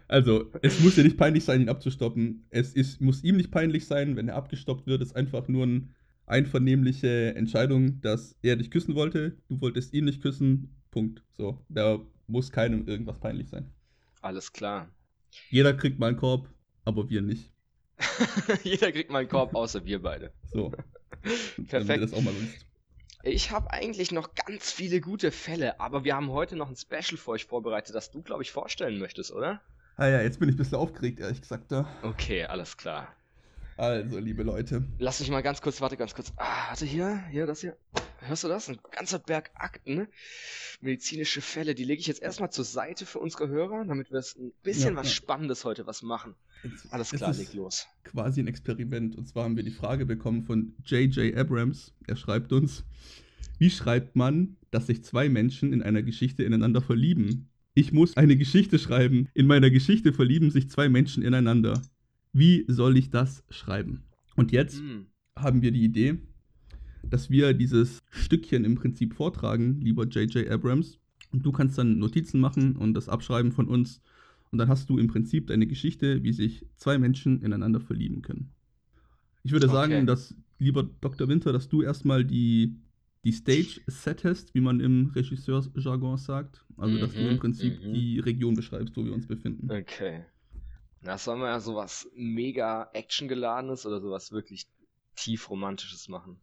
Also, 0.06 0.52
es 0.62 0.80
muss 0.80 0.96
ja 0.96 1.02
nicht 1.02 1.16
peinlich 1.16 1.44
sein, 1.44 1.60
ihn 1.62 1.68
abzustoppen. 1.70 2.46
Es 2.50 2.74
ist, 2.74 3.00
muss 3.00 3.24
ihm 3.24 3.36
nicht 3.36 3.50
peinlich 3.50 3.86
sein, 3.86 4.16
wenn 4.16 4.28
er 4.28 4.36
abgestoppt 4.36 4.86
wird. 4.86 5.00
Es 5.02 5.08
ist 5.08 5.16
einfach 5.16 5.48
nur 5.48 5.64
eine 5.64 5.88
einvernehmliche 6.26 7.34
Entscheidung, 7.34 8.00
dass 8.02 8.36
er 8.42 8.56
dich 8.56 8.70
küssen 8.70 8.94
wollte. 8.94 9.38
Du 9.48 9.60
wolltest 9.62 9.92
ihn 9.94 10.04
nicht 10.04 10.22
küssen. 10.22 10.76
Punkt. 10.90 11.24
So, 11.32 11.64
da 11.70 11.98
muss 12.26 12.52
keinem 12.52 12.86
irgendwas 12.86 13.18
peinlich 13.18 13.48
sein. 13.48 13.70
Alles 14.28 14.52
klar. 14.52 14.90
Jeder 15.48 15.72
kriegt 15.72 15.98
mal 15.98 16.08
einen 16.08 16.18
Korb, 16.18 16.50
aber 16.84 17.08
wir 17.08 17.22
nicht. 17.22 17.50
Jeder 18.62 18.92
kriegt 18.92 19.10
mal 19.10 19.20
einen 19.20 19.28
Korb, 19.30 19.54
außer 19.54 19.86
wir 19.86 20.02
beide. 20.02 20.34
So. 20.52 20.70
Perfekt. 21.68 22.12
Ich 23.22 23.50
habe 23.50 23.70
eigentlich 23.72 24.12
noch 24.12 24.34
ganz 24.34 24.70
viele 24.70 25.00
gute 25.00 25.30
Fälle, 25.30 25.80
aber 25.80 26.04
wir 26.04 26.14
haben 26.14 26.30
heute 26.30 26.56
noch 26.56 26.68
ein 26.68 26.76
Special 26.76 27.16
für 27.16 27.30
euch 27.30 27.46
vorbereitet, 27.46 27.94
das 27.94 28.10
du, 28.10 28.20
glaube 28.20 28.42
ich, 28.42 28.52
vorstellen 28.52 28.98
möchtest, 28.98 29.32
oder? 29.32 29.62
Ah 29.96 30.08
ja, 30.08 30.20
jetzt 30.20 30.38
bin 30.40 30.50
ich 30.50 30.56
ein 30.56 30.58
bisschen 30.58 30.76
aufgeregt, 30.76 31.20
ehrlich 31.20 31.40
gesagt. 31.40 31.72
Ja. 31.72 31.88
Okay, 32.02 32.44
alles 32.44 32.76
klar. 32.76 33.08
Also, 33.78 34.18
liebe 34.18 34.42
Leute. 34.42 34.84
Lass 34.98 35.20
mich 35.20 35.30
mal 35.30 35.42
ganz 35.42 35.62
kurz, 35.62 35.80
warte 35.80 35.96
ganz 35.96 36.14
kurz. 36.14 36.34
Ah, 36.36 36.68
warte 36.68 36.84
hier, 36.84 37.24
hier, 37.30 37.46
das 37.46 37.62
hier. 37.62 37.78
Hörst 38.20 38.42
du 38.44 38.48
das? 38.48 38.68
Ein 38.68 38.78
ganzer 38.90 39.18
Berg 39.20 39.50
Akten, 39.54 40.08
medizinische 40.80 41.40
Fälle. 41.40 41.74
Die 41.74 41.84
lege 41.84 42.00
ich 42.00 42.06
jetzt 42.06 42.20
erstmal 42.20 42.50
zur 42.50 42.64
Seite 42.64 43.06
für 43.06 43.20
unsere 43.20 43.48
Hörer, 43.48 43.84
damit 43.84 44.10
wir 44.10 44.18
ein 44.18 44.52
bisschen 44.62 44.94
Ja, 44.94 44.96
was 45.00 45.06
ja. 45.08 45.14
Spannendes 45.14 45.64
heute 45.64 45.86
was 45.86 46.02
machen. 46.02 46.34
Jetzt- 46.64 46.92
Alles 46.92 47.12
es 47.12 47.18
klar, 47.18 47.32
leg 47.32 47.52
los. 47.54 47.86
quasi 48.04 48.40
ein 48.40 48.48
Experiment. 48.48 49.16
Und 49.16 49.28
zwar 49.28 49.44
haben 49.44 49.56
wir 49.56 49.62
die 49.62 49.70
Frage 49.70 50.04
bekommen 50.04 50.42
von 50.42 50.74
J.J. 50.84 51.36
Abrams. 51.36 51.94
Er 52.08 52.16
schreibt 52.16 52.52
uns, 52.52 52.84
wie 53.58 53.70
schreibt 53.70 54.16
man, 54.16 54.56
dass 54.72 54.88
sich 54.88 55.04
zwei 55.04 55.28
Menschen 55.28 55.72
in 55.72 55.82
einer 55.82 56.02
Geschichte 56.02 56.42
ineinander 56.42 56.80
verlieben? 56.80 57.48
Ich 57.74 57.92
muss 57.92 58.16
eine 58.16 58.36
Geschichte 58.36 58.80
schreiben. 58.80 59.28
In 59.34 59.46
meiner 59.46 59.70
Geschichte 59.70 60.12
verlieben 60.12 60.50
sich 60.50 60.68
zwei 60.68 60.88
Menschen 60.88 61.22
ineinander. 61.22 61.80
Wie 62.32 62.64
soll 62.66 62.96
ich 62.96 63.10
das 63.10 63.44
schreiben? 63.48 64.02
Und 64.34 64.50
jetzt 64.50 64.78
Hm. 64.80 65.06
haben 65.36 65.62
wir 65.62 65.70
die 65.70 65.84
Idee, 65.84 66.18
dass 67.10 67.30
wir 67.30 67.54
dieses 67.54 68.02
Stückchen 68.10 68.64
im 68.64 68.74
Prinzip 68.74 69.14
vortragen, 69.14 69.80
lieber 69.80 70.04
J.J. 70.06 70.48
Abrams. 70.48 70.98
Und 71.32 71.44
du 71.44 71.52
kannst 71.52 71.76
dann 71.78 71.98
Notizen 71.98 72.40
machen 72.40 72.76
und 72.76 72.94
das 72.94 73.08
abschreiben 73.08 73.52
von 73.52 73.68
uns. 73.68 74.00
Und 74.50 74.58
dann 74.58 74.68
hast 74.68 74.88
du 74.88 74.98
im 74.98 75.08
Prinzip 75.08 75.46
deine 75.48 75.66
Geschichte, 75.66 76.22
wie 76.22 76.32
sich 76.32 76.64
zwei 76.76 76.98
Menschen 76.98 77.42
ineinander 77.42 77.80
verlieben 77.80 78.22
können. 78.22 78.54
Ich 79.42 79.52
würde 79.52 79.68
Okay. 79.68 79.68
sagen, 79.68 80.06
dass, 80.06 80.34
lieber 80.58 80.84
Dr. 80.84 81.28
Winter, 81.28 81.52
dass 81.52 81.68
du 81.68 81.82
erstmal 81.82 82.24
die, 82.24 82.76
die 83.24 83.32
Stage 83.32 83.80
settest, 83.86 84.54
wie 84.54 84.60
man 84.60 84.80
im 84.80 85.06
Regisseursjargon 85.14 86.16
sagt. 86.18 86.64
Also, 86.76 86.98
dass 86.98 87.16
du 87.16 87.26
Mhm, 87.26 87.28
im 87.28 87.36
Prinzip 87.36 87.82
mhm. 87.82 87.92
die 87.92 88.20
Region 88.20 88.54
beschreibst, 88.56 88.96
wo 88.96 89.04
wir 89.04 89.12
uns 89.14 89.26
befinden. 89.26 89.78
Okay. 89.80 90.24
Na, 91.02 91.18
sollen 91.18 91.40
wir 91.40 91.48
ja 91.48 91.60
sowas 91.60 92.08
mega 92.14 92.90
actiongeladenes 92.94 93.86
oder 93.86 94.00
sowas 94.00 94.32
wirklich 94.32 94.68
tief 95.16 95.50
romantisches 95.50 96.08
machen? 96.08 96.40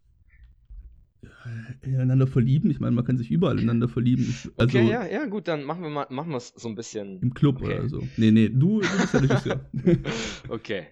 Ineinander 1.81 2.27
verlieben, 2.27 2.69
ich 2.71 2.79
meine, 2.79 2.95
man 2.95 3.05
kann 3.05 3.17
sich 3.17 3.31
überall 3.31 3.57
ineinander 3.57 3.87
verlieben. 3.87 4.35
Also, 4.57 4.77
Okay, 4.79 4.89
ja, 4.89 5.05
ja, 5.05 5.25
gut, 5.25 5.47
dann 5.47 5.63
machen 5.63 5.83
wir 5.83 5.89
mal, 5.89 6.07
machen 6.09 6.31
wir 6.31 6.37
es 6.37 6.49
so 6.49 6.67
ein 6.67 6.75
bisschen. 6.75 7.21
Im 7.21 7.33
Club 7.33 7.61
Okay. 7.61 7.79
oder 7.79 7.89
so. 7.89 8.01
Nee, 8.17 8.31
nee, 8.31 8.49
du, 8.49 8.81
du 8.81 8.97
bist 8.97 9.13
der 9.13 9.23
Regisseur. 9.23 9.69
Okay. 10.49 10.87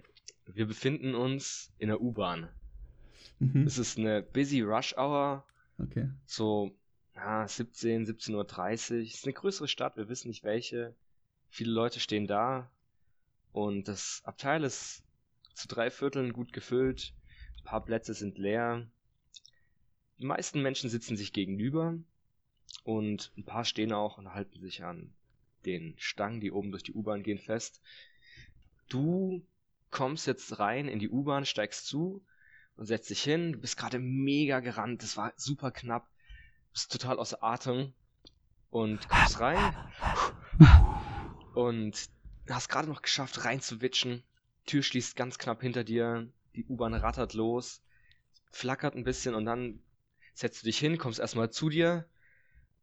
Wir 0.54 0.66
befinden 0.68 1.16
uns 1.16 1.72
in 1.80 1.88
der 1.88 2.02
U-Bahn. 2.02 2.50
mhm. 3.40 3.64
Es 3.66 3.78
ist 3.78 3.98
eine 3.98 4.22
busy 4.22 4.62
Rush 4.62 4.96
Hour, 4.98 5.46
Okay. 5.80 6.10
so 6.26 6.72
ja, 7.16 7.48
17, 7.48 8.06
17.30 8.06 8.34
Uhr. 8.36 9.02
Es 9.02 9.14
ist 9.16 9.26
eine 9.26 9.34
größere 9.34 9.68
Stadt, 9.68 9.98
wir 9.98 10.10
wissen 10.10 10.28
nicht 10.28 10.44
welche. 10.44 10.96
Viele 11.50 11.72
Leute 11.72 12.00
stehen 12.00 12.28
da 12.28 12.70
und 13.52 13.88
das 13.88 14.22
Abteil 14.26 14.64
ist 14.64 15.04
zu 15.54 15.68
drei 15.68 15.90
Vierteln 15.92 16.34
gut 16.34 16.52
gefüllt. 16.54 17.14
Ein 17.60 17.64
paar 17.66 17.86
Plätze 17.86 18.14
sind 18.14 18.38
leer. 18.38 18.86
Die 20.20 20.26
meisten 20.26 20.62
Menschen 20.62 20.90
sitzen 20.90 21.18
sich 21.18 21.34
gegenüber 21.34 21.98
und 22.84 23.32
ein 23.38 23.44
paar 23.44 23.66
stehen 23.66 23.92
auch 23.92 24.18
und 24.18 24.34
halten 24.34 24.60
sich 24.60 24.84
an 24.84 25.14
den 25.66 25.96
Stangen, 25.98 26.40
die 26.40 26.52
oben 26.52 26.72
durch 26.72 26.84
die 26.84 26.94
U-Bahn 26.94 27.24
gehen, 27.24 27.40
fest. 27.40 27.82
Du 28.90 29.46
kommst 29.90 30.28
jetzt 30.28 30.60
rein 30.60 30.88
in 30.88 31.00
die 31.00 31.10
U-Bahn, 31.10 31.46
steigst 31.46 31.88
zu 31.88 32.24
und 32.76 32.86
setzt 32.86 33.10
dich 33.10 33.24
hin. 33.24 33.54
Du 33.54 33.60
bist 33.60 33.78
gerade 33.78 34.00
mega 34.00 34.60
gerannt, 34.60 35.04
das 35.04 35.18
war 35.18 35.34
super 35.36 35.72
knapp. 35.72 36.08
Bist 36.72 36.92
total 36.92 37.20
außer 37.20 37.44
Atem 37.44 37.94
und 38.70 39.08
kommst 39.08 39.40
rein 39.40 39.76
und 41.54 42.10
hast 42.50 42.70
gerade 42.70 42.90
noch 42.90 43.02
geschafft, 43.02 43.46
reinzuwitschen. 43.46 44.24
Tür 44.66 44.82
schließt 44.82 45.16
ganz 45.16 45.38
knapp 45.38 45.62
hinter 45.62 45.84
dir, 45.84 46.28
die 46.56 46.66
U-Bahn 46.66 46.94
rattert 46.94 47.34
los, 47.34 47.82
flackert 48.52 48.96
ein 48.96 49.04
bisschen 49.04 49.36
und 49.36 49.46
dann 49.46 49.80
setzt 50.34 50.62
du 50.62 50.66
dich 50.66 50.78
hin, 50.80 50.98
kommst 50.98 51.20
erstmal 51.20 51.50
zu 51.52 51.70
dir. 51.70 52.06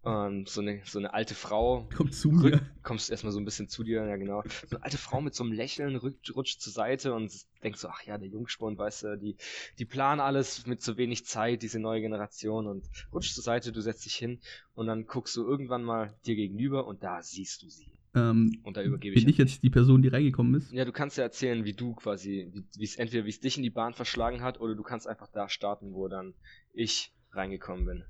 Ähm, 0.03 0.47
so, 0.47 0.63
eine, 0.63 0.81
so 0.87 0.99
eine 0.99 1.13
alte 1.13 1.35
Frau 1.35 1.87
Kommt 1.95 2.15
zu 2.15 2.31
Rück, 2.31 2.55
mir. 2.55 2.61
kommst 2.83 3.11
erstmal 3.11 3.33
so 3.33 3.39
ein 3.39 3.45
bisschen 3.45 3.69
zu 3.69 3.85
dir, 3.85 4.07
ja 4.07 4.17
genau. 4.17 4.43
So 4.69 4.77
eine 4.77 4.85
alte 4.85 4.97
Frau 4.97 5.21
mit 5.21 5.35
so 5.35 5.45
einem 5.45 5.53
Lächeln 5.53 5.95
rückt, 5.97 6.35
rutscht 6.35 6.63
zur 6.63 6.73
Seite 6.73 7.13
und 7.13 7.31
denkst 7.63 7.81
so, 7.81 7.89
ach 7.89 8.03
ja, 8.05 8.17
der 8.17 8.29
Jungspund, 8.29 8.79
weißt 8.79 9.03
du, 9.03 9.19
die, 9.19 9.37
die 9.79 9.85
planen 9.85 10.21
alles 10.23 10.67
mit 10.67 10.81
so 10.83 10.97
wenig 10.97 11.27
Zeit, 11.27 11.63
diese 11.63 11.81
neue 11.81 12.01
Generation 12.01 12.67
und 12.67 12.89
rutscht 13.13 13.35
zur 13.35 13.45
Seite, 13.45 13.73
du 13.73 13.81
setzt 13.83 14.07
dich 14.07 14.15
hin 14.17 14.41
und 14.75 14.87
dann 14.87 15.05
guckst 15.05 15.37
du 15.37 15.45
irgendwann 15.47 15.85
mal 15.85 16.15
dir 16.25 16.35
gegenüber 16.35 16.87
und 16.87 17.03
da 17.03 17.23
siehst 17.23 17.63
du 17.63 17.69
sie. 17.69 17.93
Ähm, 18.15 18.61
Und 18.65 18.77
da 18.79 18.83
übergebe 18.83 19.15
bin 19.15 19.23
ich. 19.23 19.29
ich 19.29 19.39
jetzt 19.39 19.63
die 19.63 19.71
Person, 19.71 20.03
die 20.03 20.09
reingekommen 20.09 20.55
ist? 20.55 20.73
Ja, 20.73 20.85
du 20.85 20.93
kannst 20.93 21.17
ja 21.19 21.25
erzählen, 21.25 21.65
wie 21.65 21.75
du 21.75 21.95
quasi, 21.95 22.51
wie 22.77 22.85
es 22.85 22.97
entweder 22.97 23.25
wie 23.25 23.31
es 23.31 23.41
dich 23.41 23.57
in 23.57 23.63
die 23.63 23.71
Bahn 23.71 23.93
verschlagen 23.95 24.43
hat 24.43 24.61
oder 24.61 24.75
du 24.75 24.83
kannst 24.83 25.07
einfach 25.07 25.29
da 25.29 25.49
starten, 25.49 25.93
wo 25.93 26.09
dann 26.09 26.35
ich 26.73 27.13
reingekommen 27.33 27.87
bin. 27.87 28.05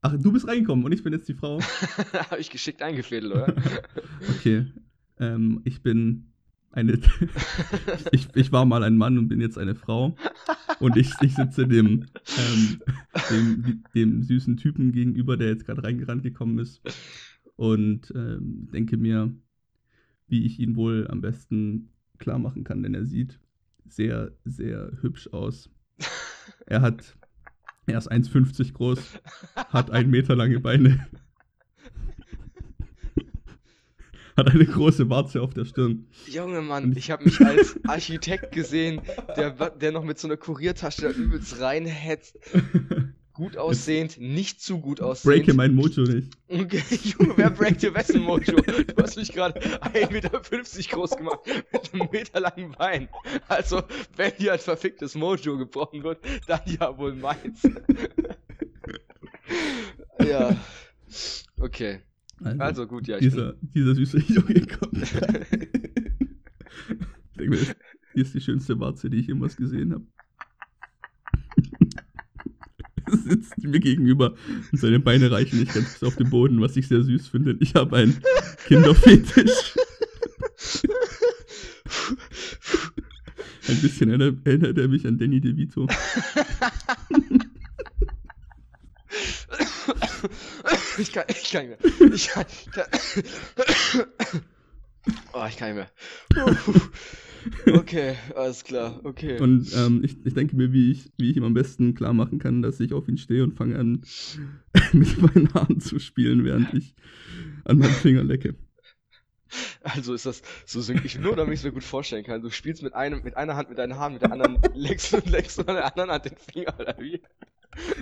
Ach, 0.00 0.16
du 0.18 0.32
bist 0.32 0.48
reingekommen 0.48 0.84
und 0.84 0.92
ich 0.92 1.02
bin 1.02 1.12
jetzt 1.12 1.28
die 1.28 1.34
Frau. 1.34 1.60
Habe 2.30 2.40
ich 2.40 2.50
geschickt 2.50 2.82
eingefädelt, 2.82 3.32
oder? 3.32 3.54
Okay. 4.38 4.66
Ähm, 5.18 5.60
ich 5.64 5.82
bin 5.82 6.32
eine. 6.72 6.98
ich, 8.12 8.28
ich 8.34 8.52
war 8.52 8.64
mal 8.64 8.82
ein 8.82 8.96
Mann 8.96 9.18
und 9.18 9.28
bin 9.28 9.40
jetzt 9.40 9.58
eine 9.58 9.74
Frau. 9.74 10.16
Und 10.80 10.96
ich, 10.96 11.12
ich 11.20 11.34
sitze 11.34 11.66
dem, 11.68 12.06
ähm, 12.38 12.82
dem, 13.30 13.84
dem 13.94 14.22
süßen 14.22 14.56
Typen 14.56 14.92
gegenüber, 14.92 15.36
der 15.36 15.48
jetzt 15.48 15.66
gerade 15.66 15.84
reingerannt 15.84 16.22
gekommen 16.22 16.58
ist. 16.58 16.80
Und 17.56 18.12
ähm, 18.16 18.68
denke 18.72 18.96
mir, 18.96 19.32
wie 20.26 20.44
ich 20.44 20.58
ihn 20.58 20.74
wohl 20.74 21.06
am 21.08 21.20
besten 21.20 21.90
klar 22.18 22.38
machen 22.38 22.64
kann, 22.64 22.82
denn 22.82 22.94
er 22.94 23.04
sieht 23.04 23.38
sehr, 23.84 24.32
sehr 24.44 24.90
hübsch 25.00 25.28
aus. 25.28 25.70
Er 26.66 26.80
hat. 26.80 27.16
Er 27.92 27.98
ist 27.98 28.10
1,50 28.10 28.72
groß, 28.72 28.98
hat 29.54 29.90
ein 29.90 30.08
Meter 30.08 30.34
lange 30.34 30.58
Beine, 30.60 31.06
hat 34.34 34.50
eine 34.50 34.64
große 34.64 35.10
Warze 35.10 35.42
auf 35.42 35.52
der 35.52 35.66
Stirn. 35.66 36.06
Junge 36.26 36.62
Mann, 36.62 36.96
ich 36.96 37.10
habe 37.10 37.24
mich 37.24 37.38
als 37.40 37.78
Architekt 37.86 38.52
gesehen, 38.52 39.02
der, 39.36 39.50
der 39.50 39.92
noch 39.92 40.04
mit 40.04 40.18
so 40.18 40.26
einer 40.26 40.38
Kuriertasche 40.38 41.02
da 41.02 41.10
übelst 41.10 41.60
reinhetzt. 41.60 42.38
Gut 43.42 43.56
aussehend, 43.56 44.20
nicht 44.20 44.60
zu 44.60 44.78
gut 44.78 45.00
aussehend. 45.00 45.46
Breake 45.46 45.52
mein 45.54 45.74
Mojo 45.74 46.04
nicht. 46.04 46.30
Okay, 46.46 46.80
Junge, 47.02 47.36
wer 47.36 47.50
breakt 47.50 47.82
dir 47.82 47.92
wessen 47.92 48.22
Mojo? 48.22 48.54
Du 48.54 49.02
hast 49.02 49.16
mich 49.16 49.32
gerade 49.32 49.58
1,50 49.58 50.12
Meter 50.12 50.30
groß 50.30 51.16
gemacht 51.16 51.40
mit 51.72 51.92
einem 51.92 52.08
meterlangen 52.12 52.70
Bein. 52.78 53.08
Also, 53.48 53.82
wenn 54.14 54.30
hier 54.38 54.52
ein 54.52 54.60
verficktes 54.60 55.16
Mojo 55.16 55.58
gebrochen 55.58 56.04
wird, 56.04 56.20
dann 56.46 56.60
ja 56.66 56.96
wohl 56.96 57.16
meins. 57.16 57.68
ja. 60.24 60.56
Okay. 61.58 61.98
Also 62.58 62.86
gut, 62.86 63.08
ja. 63.08 63.16
Ich 63.16 63.22
bin, 63.22 63.30
dieser, 63.30 63.54
dieser 63.74 63.94
süße 63.96 64.18
Junge 64.18 64.66
kommt. 64.68 65.02
Ich 65.02 65.10
denke 67.36 67.50
mir, 67.50 67.58
hier 68.14 68.22
ist 68.22 68.34
die 68.34 68.40
schönste 68.40 68.78
Warze, 68.78 69.10
die 69.10 69.16
ich 69.16 69.26
jemals 69.26 69.56
gesehen 69.56 69.94
habe. 69.94 70.06
sitzt 73.28 73.58
mir 73.62 73.80
gegenüber 73.80 74.34
und 74.70 74.78
seine 74.78 75.00
Beine 75.00 75.30
reichen 75.30 75.58
nicht 75.58 75.74
ganz 75.74 75.92
bis 75.92 76.02
auf 76.02 76.16
den 76.16 76.30
Boden, 76.30 76.60
was 76.60 76.76
ich 76.76 76.88
sehr 76.88 77.02
süß 77.02 77.28
finde. 77.28 77.56
Ich 77.60 77.74
habe 77.74 77.96
einen 77.96 78.22
Kinderfetisch. 78.66 79.74
Ein 83.68 83.80
bisschen 83.80 84.10
erinnert, 84.10 84.78
er 84.78 84.88
mich 84.88 85.06
an 85.06 85.18
Danny 85.18 85.40
DeVito. 85.40 85.86
ich 90.98 91.12
kann, 91.12 91.24
ich 91.28 91.50
kann 91.52 91.68
nicht 91.68 91.80
mehr. 91.80 92.12
Ich 92.12 92.28
kann, 92.28 92.44
ich 92.48 92.70
kann. 92.72 92.86
Oh, 95.32 95.44
ich 95.48 95.56
kann 95.56 95.74
nicht 95.74 95.86
mehr. 96.34 96.56
Okay, 97.66 98.14
alles 98.34 98.64
klar, 98.64 99.00
okay. 99.04 99.38
Und 99.40 99.74
ähm, 99.76 100.02
ich, 100.04 100.16
ich 100.24 100.34
denke 100.34 100.56
mir, 100.56 100.72
wie 100.72 100.90
ich, 100.92 101.12
wie 101.16 101.30
ich 101.30 101.36
ihm 101.36 101.44
am 101.44 101.54
besten 101.54 101.94
klar 101.94 102.12
machen 102.12 102.38
kann, 102.38 102.62
dass 102.62 102.80
ich 102.80 102.92
auf 102.92 103.08
ihn 103.08 103.18
stehe 103.18 103.42
und 103.42 103.54
fange 103.54 103.78
an, 103.78 104.02
mit 104.92 105.20
meinen 105.20 105.52
Haaren 105.54 105.80
zu 105.80 105.98
spielen, 105.98 106.44
während 106.44 106.72
ich 106.74 106.94
an 107.64 107.78
meinen 107.78 107.92
Finger 107.92 108.24
lecke. 108.24 108.54
Also 109.82 110.14
ist 110.14 110.26
das 110.26 110.42
so 110.64 110.80
ich 110.92 111.18
nur, 111.18 111.36
damit 111.36 111.54
ich 111.54 111.60
es 111.60 111.64
mir 111.64 111.72
gut 111.72 111.84
vorstellen 111.84 112.24
kann. 112.24 112.42
Du 112.42 112.50
spielst 112.50 112.82
mit 112.82 112.94
einem, 112.94 113.22
mit 113.22 113.36
einer 113.36 113.56
Hand 113.56 113.68
mit 113.68 113.78
deinen 113.78 113.96
Haaren, 113.96 114.14
mit 114.14 114.22
der 114.22 114.32
anderen 114.32 114.58
leckst 114.74 115.12
und 115.14 115.28
leckst 115.28 115.58
und 115.58 115.68
an 115.68 115.76
der 115.76 115.86
anderen 115.86 116.10
Hand 116.10 116.24
den 116.24 116.36
Finger, 116.36 116.74
oder 116.78 116.96
wie? 116.98 117.20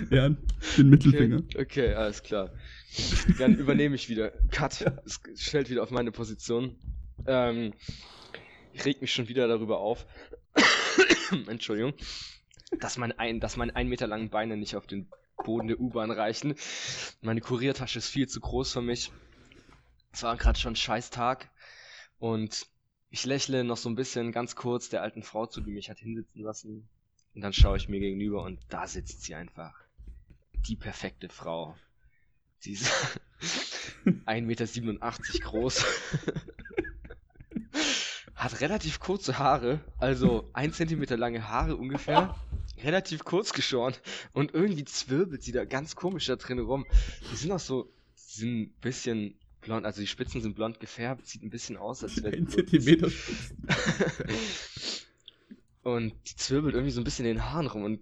Ja, 0.09 0.29
den 0.77 0.89
Mittelfinger. 0.89 1.37
Okay, 1.37 1.61
okay 1.61 1.93
alles 1.93 2.23
klar. 2.23 2.51
Dann 3.37 3.55
übernehme 3.55 3.95
ich 3.95 4.09
wieder. 4.09 4.31
Cut. 4.51 4.85
Es 5.05 5.21
stellt 5.35 5.69
wieder 5.69 5.83
auf 5.83 5.91
meine 5.91 6.11
Position. 6.11 6.75
Ähm, 7.25 7.73
ich 8.73 8.85
reg 8.85 9.01
mich 9.01 9.13
schon 9.13 9.27
wieder 9.27 9.47
darüber 9.47 9.79
auf. 9.79 10.05
Entschuldigung. 11.47 11.93
Dass, 12.79 12.97
mein 12.97 13.11
ein, 13.17 13.39
dass 13.39 13.57
meine 13.57 13.75
ein 13.75 13.87
Meter 13.87 14.07
langen 14.07 14.29
Beine 14.29 14.57
nicht 14.57 14.75
auf 14.75 14.87
den 14.87 15.09
Boden 15.43 15.67
der 15.67 15.79
U-Bahn 15.79 16.11
reichen. 16.11 16.55
Meine 17.21 17.41
Kuriertasche 17.41 17.99
ist 17.99 18.09
viel 18.09 18.27
zu 18.27 18.39
groß 18.39 18.73
für 18.73 18.81
mich. 18.81 19.11
Es 20.11 20.23
war 20.23 20.37
gerade 20.37 20.59
schon 20.59 20.73
ein 20.73 20.77
scheiß 20.77 21.09
Tag. 21.09 21.49
Und 22.19 22.67
ich 23.09 23.25
lächle 23.25 23.63
noch 23.63 23.77
so 23.77 23.89
ein 23.89 23.95
bisschen 23.95 24.31
ganz 24.31 24.55
kurz 24.55 24.89
der 24.89 25.01
alten 25.01 25.23
Frau 25.23 25.45
zu, 25.45 25.61
die 25.61 25.71
mich 25.71 25.89
hat 25.89 25.99
hinsitzen 25.99 26.43
lassen. 26.43 26.89
Und 27.33 27.41
dann 27.41 27.53
schaue 27.53 27.77
ich 27.77 27.89
mir 27.89 27.99
gegenüber 27.99 28.43
und 28.43 28.59
da 28.69 28.87
sitzt 28.87 29.23
sie 29.23 29.35
einfach. 29.35 29.73
Die 30.67 30.75
perfekte 30.75 31.29
Frau. 31.29 31.75
Sie 32.59 32.73
ist 32.73 32.91
1,87 34.05 34.41
Meter 34.41 34.65
groß. 35.39 35.85
Hat 38.51 38.61
relativ 38.61 38.99
kurze 38.99 39.37
Haare, 39.39 39.79
also 39.97 40.49
1 40.53 40.77
Zentimeter 40.77 41.17
lange 41.17 41.47
Haare 41.47 41.75
ungefähr. 41.75 42.35
Relativ 42.83 43.23
kurz 43.23 43.53
geschoren. 43.53 43.93
Und 44.33 44.53
irgendwie 44.53 44.85
zwirbelt 44.85 45.43
sie 45.43 45.51
da 45.51 45.65
ganz 45.65 45.95
komisch 45.95 46.25
da 46.25 46.35
drin 46.35 46.59
rum. 46.59 46.85
Die 47.31 47.35
sind 47.35 47.51
auch 47.51 47.59
so, 47.59 47.93
sind 48.15 48.61
ein 48.61 48.73
bisschen 48.81 49.37
blond, 49.61 49.85
also 49.85 50.01
die 50.01 50.07
Spitzen 50.07 50.41
sind 50.41 50.55
blond 50.55 50.79
gefärbt, 50.79 51.27
sieht 51.27 51.43
ein 51.43 51.51
bisschen 51.51 51.77
aus, 51.77 52.03
als 52.03 52.23
wäre. 52.23 52.35
Ein 52.37 52.47
Zentimeter 52.47 53.09
Und 55.83 56.13
die 56.27 56.35
zwirbelt 56.35 56.75
irgendwie 56.75 56.91
so 56.91 57.01
ein 57.01 57.03
bisschen 57.03 57.25
in 57.25 57.35
den 57.35 57.45
Haaren 57.45 57.67
rum 57.67 57.83
und 57.83 57.99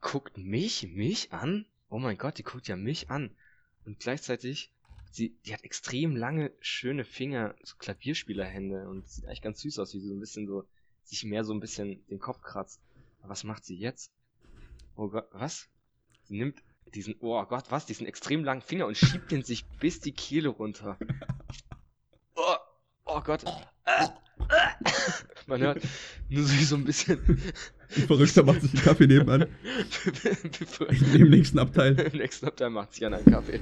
guckt 0.00 0.36
mich, 0.36 0.88
mich 0.88 1.32
an. 1.32 1.64
Oh 1.88 1.98
mein 1.98 2.18
Gott, 2.18 2.38
die 2.38 2.42
guckt 2.42 2.66
ja 2.68 2.76
mich 2.76 3.10
an. 3.10 3.30
Und 3.84 4.00
gleichzeitig, 4.00 4.72
sie, 5.10 5.36
die 5.44 5.52
hat 5.52 5.64
extrem 5.64 6.16
lange, 6.16 6.52
schöne 6.60 7.04
Finger, 7.04 7.54
so 7.62 7.76
Klavierspielerhände 7.76 8.88
und 8.88 9.08
sieht 9.08 9.26
eigentlich 9.26 9.42
ganz 9.42 9.60
süß 9.60 9.78
aus, 9.78 9.94
wie 9.94 10.00
sie 10.00 10.08
so 10.08 10.14
ein 10.14 10.20
bisschen 10.20 10.46
so, 10.46 10.64
sich 11.04 11.24
mehr 11.24 11.44
so 11.44 11.52
ein 11.52 11.60
bisschen 11.60 12.04
den 12.08 12.18
Kopf 12.18 12.42
kratzt. 12.42 12.80
Aber 13.20 13.30
was 13.30 13.44
macht 13.44 13.64
sie 13.64 13.76
jetzt? 13.76 14.12
Oh 14.96 15.08
Gott, 15.08 15.28
was? 15.32 15.68
Sie 16.24 16.36
nimmt 16.36 16.62
diesen, 16.94 17.16
oh 17.20 17.42
Gott, 17.44 17.70
was? 17.70 17.86
Diesen 17.86 18.06
extrem 18.06 18.44
langen 18.44 18.62
Finger 18.62 18.86
und 18.86 18.96
schiebt 18.96 19.30
den 19.30 19.42
sich 19.42 19.64
bis 19.80 20.00
die 20.00 20.12
Kehle 20.12 20.48
runter. 20.48 20.98
Oh, 22.38 22.56
oh 23.06 23.20
Gott. 23.22 23.44
Man 25.46 25.60
hört 25.62 25.82
nur 26.28 26.44
so 26.44 26.76
ein 26.76 26.84
bisschen. 26.84 27.18
Ein 27.96 28.06
Verrückter 28.06 28.42
macht 28.42 28.60
sich 28.60 28.74
einen 28.74 28.82
Kaffee 28.82 29.06
nebenan. 29.06 29.46
Im 31.14 31.30
nächsten 31.30 31.58
Abteil. 31.58 31.98
Im 31.98 32.18
nächsten 32.18 32.46
Abteil 32.46 32.68
macht 32.68 32.92
sich 32.92 33.06
einen 33.06 33.24
Kaffee. 33.24 33.60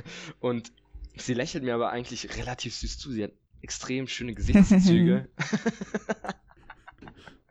Und 0.40 0.72
sie 1.16 1.34
lächelt 1.34 1.64
mir 1.64 1.74
aber 1.74 1.90
eigentlich 1.90 2.36
relativ 2.36 2.74
süß 2.74 2.98
zu. 2.98 3.12
Sie 3.12 3.24
hat 3.24 3.32
extrem 3.60 4.06
schöne 4.06 4.34
Gesichtszüge. 4.34 5.28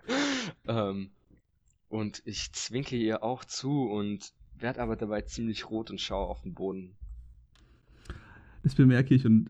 ähm, 0.67 1.10
und 1.89 2.21
ich 2.25 2.51
zwinke 2.53 2.95
ihr 2.95 3.23
auch 3.23 3.45
zu 3.45 3.83
und 3.83 4.33
werde 4.60 4.81
aber 4.81 4.95
dabei 4.95 5.21
ziemlich 5.21 5.69
rot 5.69 5.91
und 5.91 6.01
schaue 6.01 6.27
auf 6.27 6.41
den 6.41 6.53
Boden. 6.53 6.95
Das 8.63 8.75
bemerke 8.75 9.15
ich 9.15 9.25
und 9.25 9.49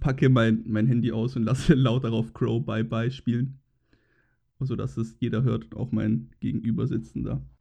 packe 0.00 0.28
mein, 0.28 0.64
mein 0.66 0.86
Handy 0.86 1.12
aus 1.12 1.36
und 1.36 1.44
lasse 1.44 1.74
laut 1.74 2.04
darauf 2.04 2.32
Crow 2.32 2.64
Bye 2.64 2.84
Bye 2.84 3.10
spielen. 3.10 3.58
So 4.58 4.76
dass 4.76 4.96
es 4.96 5.16
jeder 5.20 5.42
hört 5.42 5.64
und 5.64 5.76
auch 5.76 5.90
mein 5.90 6.30
Gegenübersitzender. 6.40 7.32
Danny 7.32 7.40
okay. 7.40 7.59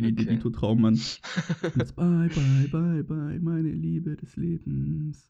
DeVito 0.00 0.50
Traummann. 0.50 0.94
Jetzt 1.76 1.96
bye, 1.96 2.28
bye, 2.28 2.68
bye, 2.70 3.02
bye, 3.02 3.38
meine 3.40 3.70
Liebe 3.70 4.16
des 4.16 4.36
Lebens. 4.36 5.28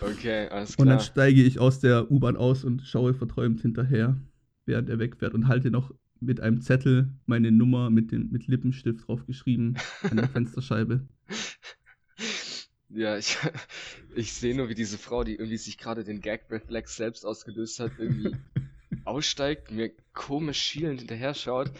Okay, 0.00 0.48
alles 0.48 0.74
klar. 0.76 0.82
Und 0.82 0.88
dann 0.88 1.00
steige 1.00 1.42
ich 1.42 1.58
aus 1.58 1.80
der 1.80 2.10
U-Bahn 2.10 2.36
aus 2.36 2.64
und 2.64 2.82
schaue 2.82 3.14
verträumt 3.14 3.60
hinterher, 3.60 4.16
während 4.66 4.88
er 4.88 4.98
wegfährt 4.98 5.34
und 5.34 5.48
halte 5.48 5.70
noch 5.70 5.94
mit 6.20 6.40
einem 6.40 6.60
Zettel 6.60 7.08
meine 7.26 7.50
Nummer 7.50 7.90
mit, 7.90 8.12
dem, 8.12 8.30
mit 8.30 8.46
Lippenstift 8.46 9.06
drauf 9.06 9.26
geschrieben 9.26 9.76
an 10.02 10.16
der 10.16 10.28
Fensterscheibe. 10.28 11.06
Ja, 12.88 13.16
ich, 13.16 13.38
ich 14.14 14.32
sehe 14.32 14.56
nur, 14.56 14.68
wie 14.68 14.74
diese 14.74 14.98
Frau, 14.98 15.24
die 15.24 15.34
irgendwie 15.34 15.56
sich 15.56 15.78
gerade 15.78 16.04
den 16.04 16.20
Gag-Reflex 16.20 16.96
selbst 16.96 17.24
ausgelöst 17.24 17.80
hat, 17.80 17.92
irgendwie 17.98 18.36
aussteigt, 19.04 19.70
mir 19.70 19.90
komisch 20.12 20.60
schielend 20.60 21.00
hinterher 21.00 21.34
schaut. 21.34 21.70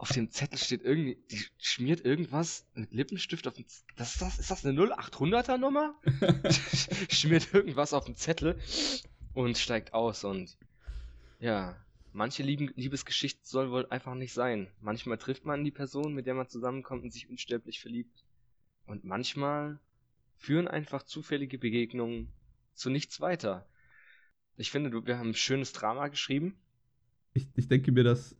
Auf 0.00 0.12
dem 0.12 0.30
Zettel 0.30 0.56
steht 0.56 0.82
irgendwie, 0.82 1.18
die 1.30 1.44
schmiert 1.58 2.06
irgendwas 2.06 2.66
mit 2.72 2.90
Lippenstift 2.90 3.46
auf 3.46 3.52
den 3.52 3.66
das 3.96 4.12
ist 4.12 4.22
das 4.22 4.38
ist 4.38 4.50
das 4.50 4.64
eine 4.64 4.80
0800er 4.80 5.58
Nummer? 5.58 5.94
schmiert 7.10 7.52
irgendwas 7.52 7.92
auf 7.92 8.06
den 8.06 8.16
Zettel 8.16 8.58
und 9.34 9.58
steigt 9.58 9.92
aus 9.92 10.24
und 10.24 10.56
ja, 11.38 11.76
manche 12.14 12.42
Lieben 12.42 12.72
Liebesgeschichten 12.76 13.44
soll 13.44 13.70
wohl 13.70 13.88
einfach 13.90 14.14
nicht 14.14 14.32
sein. 14.32 14.68
Manchmal 14.80 15.18
trifft 15.18 15.44
man 15.44 15.64
die 15.64 15.70
Person, 15.70 16.14
mit 16.14 16.24
der 16.26 16.32
man 16.32 16.48
zusammenkommt 16.48 17.04
und 17.04 17.12
sich 17.12 17.28
unsterblich 17.28 17.78
verliebt. 17.80 18.24
Und 18.86 19.04
manchmal 19.04 19.80
führen 20.38 20.66
einfach 20.66 21.02
zufällige 21.02 21.58
Begegnungen 21.58 22.32
zu 22.72 22.88
nichts 22.88 23.20
weiter. 23.20 23.68
Ich 24.56 24.70
finde, 24.70 24.90
wir 25.06 25.18
haben 25.18 25.28
ein 25.28 25.34
schönes 25.34 25.74
Drama 25.74 26.08
geschrieben. 26.08 26.58
Ich, 27.34 27.46
ich 27.54 27.68
denke 27.68 27.92
mir, 27.92 28.02
dass 28.02 28.34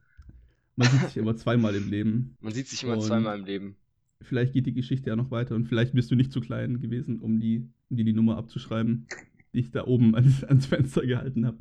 man 0.77 0.89
sieht 0.89 1.01
sich 1.01 1.17
immer 1.17 1.37
zweimal 1.37 1.75
im 1.75 1.91
Leben. 1.91 2.37
Man 2.41 2.53
sieht 2.53 2.69
sich 2.69 2.83
immer 2.83 2.95
und 2.95 3.03
zweimal 3.03 3.39
im 3.39 3.45
Leben. 3.45 3.77
Vielleicht 4.23 4.53
geht 4.53 4.67
die 4.67 4.75
Geschichte 4.75 5.11
ja 5.11 5.17
noch 5.17 5.31
weiter 5.31 5.55
und 5.55 5.67
vielleicht 5.67 5.95
bist 5.95 6.11
du 6.11 6.15
nicht 6.15 6.33
zu 6.33 6.41
klein 6.41 6.81
gewesen, 6.81 7.21
um 7.21 7.41
die, 7.41 7.69
um 7.89 7.97
die, 7.97 8.05
die 8.05 8.13
Nummer 8.13 8.37
abzuschreiben, 8.37 9.07
die 9.55 9.61
ich 9.61 9.71
da 9.71 9.87
oben 9.87 10.15
ans, 10.15 10.45
ans 10.45 10.67
Fenster 10.67 11.07
gehalten 11.07 11.47
habe. 11.47 11.59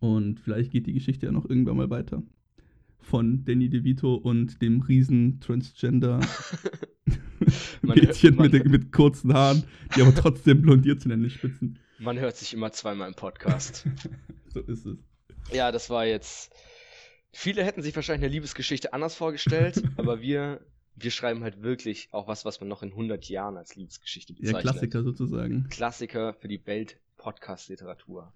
Und 0.00 0.40
vielleicht 0.40 0.72
geht 0.72 0.86
die 0.86 0.94
Geschichte 0.94 1.26
ja 1.26 1.32
noch 1.32 1.48
irgendwann 1.48 1.76
mal 1.76 1.90
weiter. 1.90 2.22
Von 3.00 3.44
Danny 3.44 3.68
DeVito 3.68 4.14
und 4.14 4.62
dem 4.62 4.80
riesen 4.80 5.40
Transgender 5.40 6.20
Mädchen 7.82 8.36
mit, 8.36 8.64
mit, 8.64 8.92
kurzen 8.92 9.32
Haaren, 9.32 9.64
die 9.94 10.02
aber 10.02 10.14
trotzdem 10.14 10.62
blondiert 10.62 11.00
sind 11.00 11.12
an 11.12 11.22
den 11.22 11.30
Spitzen. 11.30 11.78
Man 11.98 12.18
hört 12.18 12.36
sich 12.36 12.54
immer 12.54 12.72
zweimal 12.72 13.08
im 13.08 13.14
Podcast. 13.14 13.86
so 14.52 14.60
ist 14.60 14.86
es. 14.86 14.98
Ja, 15.52 15.72
das 15.72 15.90
war 15.90 16.06
jetzt. 16.06 16.52
Viele 17.32 17.64
hätten 17.64 17.82
sich 17.82 17.94
wahrscheinlich 17.94 18.24
eine 18.24 18.32
Liebesgeschichte 18.32 18.92
anders 18.92 19.14
vorgestellt, 19.14 19.82
aber 19.96 20.20
wir, 20.20 20.60
wir 20.96 21.10
schreiben 21.10 21.42
halt 21.42 21.62
wirklich 21.62 22.08
auch 22.12 22.28
was, 22.28 22.44
was 22.44 22.60
man 22.60 22.68
noch 22.68 22.82
in 22.82 22.90
100 22.90 23.28
Jahren 23.28 23.56
als 23.56 23.76
Liebesgeschichte 23.76 24.34
bezeichnet. 24.34 24.64
Ja, 24.64 24.70
Klassiker 24.72 25.02
sozusagen. 25.02 25.66
Klassiker 25.68 26.34
für 26.34 26.48
die 26.48 26.64
Welt-Podcast-Literatur. 26.66 28.32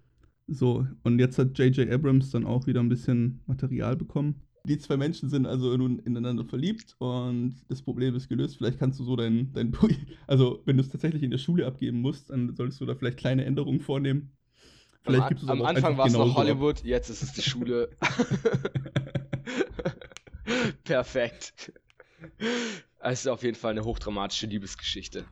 So, 0.46 0.87
und 1.02 1.18
jetzt 1.18 1.38
hat 1.38 1.59
J.J. 1.59 1.90
Abrams 1.90 2.30
dann 2.30 2.44
auch 2.44 2.66
wieder 2.66 2.80
ein 2.80 2.88
bisschen 2.88 3.40
Material 3.46 3.96
bekommen. 3.96 4.42
Die 4.66 4.78
zwei 4.78 4.96
Menschen 4.96 5.28
sind 5.28 5.46
also 5.46 5.76
nun 5.76 5.98
ineinander 5.98 6.44
verliebt 6.44 6.96
und 6.98 7.54
das 7.68 7.83
Problem 7.83 8.14
ist 8.14 8.28
gelöst. 8.28 8.57
Vielleicht 8.57 8.78
kannst 8.78 8.98
du 8.98 9.04
so 9.04 9.14
dein, 9.14 9.52
dein 9.52 9.76
also 10.26 10.62
wenn 10.64 10.78
du 10.78 10.83
es 10.83 10.88
tatsächlich 10.88 11.22
in 11.22 11.30
der 11.30 11.38
Schule 11.38 11.66
abgeben 11.66 12.00
musst, 12.00 12.30
dann 12.30 12.54
solltest 12.57 12.80
du 12.80 12.87
da 12.87 12.94
vielleicht 12.94 13.18
kleine 13.18 13.44
Änderungen 13.44 13.80
vornehmen. 13.80 14.33
Vielleicht 15.04 15.42
am, 15.42 15.50
am 15.50 15.62
Anfang 15.62 15.98
war 15.98 16.06
es 16.06 16.14
noch 16.14 16.34
Hollywood, 16.34 16.78
ab. 16.78 16.84
jetzt 16.84 17.10
ist 17.10 17.22
es 17.22 17.32
die 17.32 17.42
Schule. 17.42 17.90
Perfekt. 20.84 21.72
Es 23.00 23.20
ist 23.20 23.28
auf 23.28 23.42
jeden 23.42 23.56
Fall 23.56 23.72
eine 23.72 23.84
hochdramatische 23.84 24.46
Liebesgeschichte. 24.46 25.24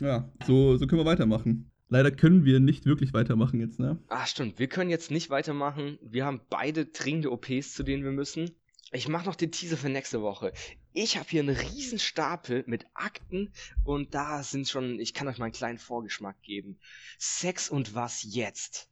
Ja, 0.00 0.30
so, 0.46 0.76
so 0.76 0.86
können 0.86 1.02
wir 1.02 1.06
weitermachen. 1.06 1.70
Leider 1.90 2.10
können 2.10 2.44
wir 2.44 2.60
nicht 2.60 2.86
wirklich 2.86 3.12
weitermachen 3.12 3.60
jetzt, 3.60 3.78
ne? 3.78 3.98
Ah, 4.08 4.26
stimmt. 4.26 4.58
Wir 4.58 4.68
können 4.68 4.90
jetzt 4.90 5.10
nicht 5.10 5.30
weitermachen. 5.30 5.98
Wir 6.02 6.24
haben 6.24 6.40
beide 6.50 6.86
dringende 6.86 7.32
OPs, 7.32 7.74
zu 7.74 7.82
denen 7.82 8.04
wir 8.04 8.12
müssen. 8.12 8.50
Ich 8.90 9.08
mache 9.08 9.26
noch 9.26 9.34
den 9.34 9.52
Teaser 9.52 9.76
für 9.76 9.88
nächste 9.88 10.22
Woche. 10.22 10.52
Ich 10.92 11.18
habe 11.18 11.28
hier 11.28 11.42
einen 11.42 11.56
riesen 11.56 11.98
Stapel 11.98 12.64
mit 12.66 12.86
Akten 12.94 13.52
und 13.84 14.14
da 14.14 14.42
sind 14.42 14.68
schon, 14.68 14.98
ich 14.98 15.12
kann 15.12 15.28
euch 15.28 15.38
mal 15.38 15.46
einen 15.46 15.54
kleinen 15.54 15.78
Vorgeschmack 15.78 16.40
geben. 16.42 16.78
Sex 17.18 17.68
und 17.68 17.94
was 17.94 18.22
jetzt? 18.22 18.88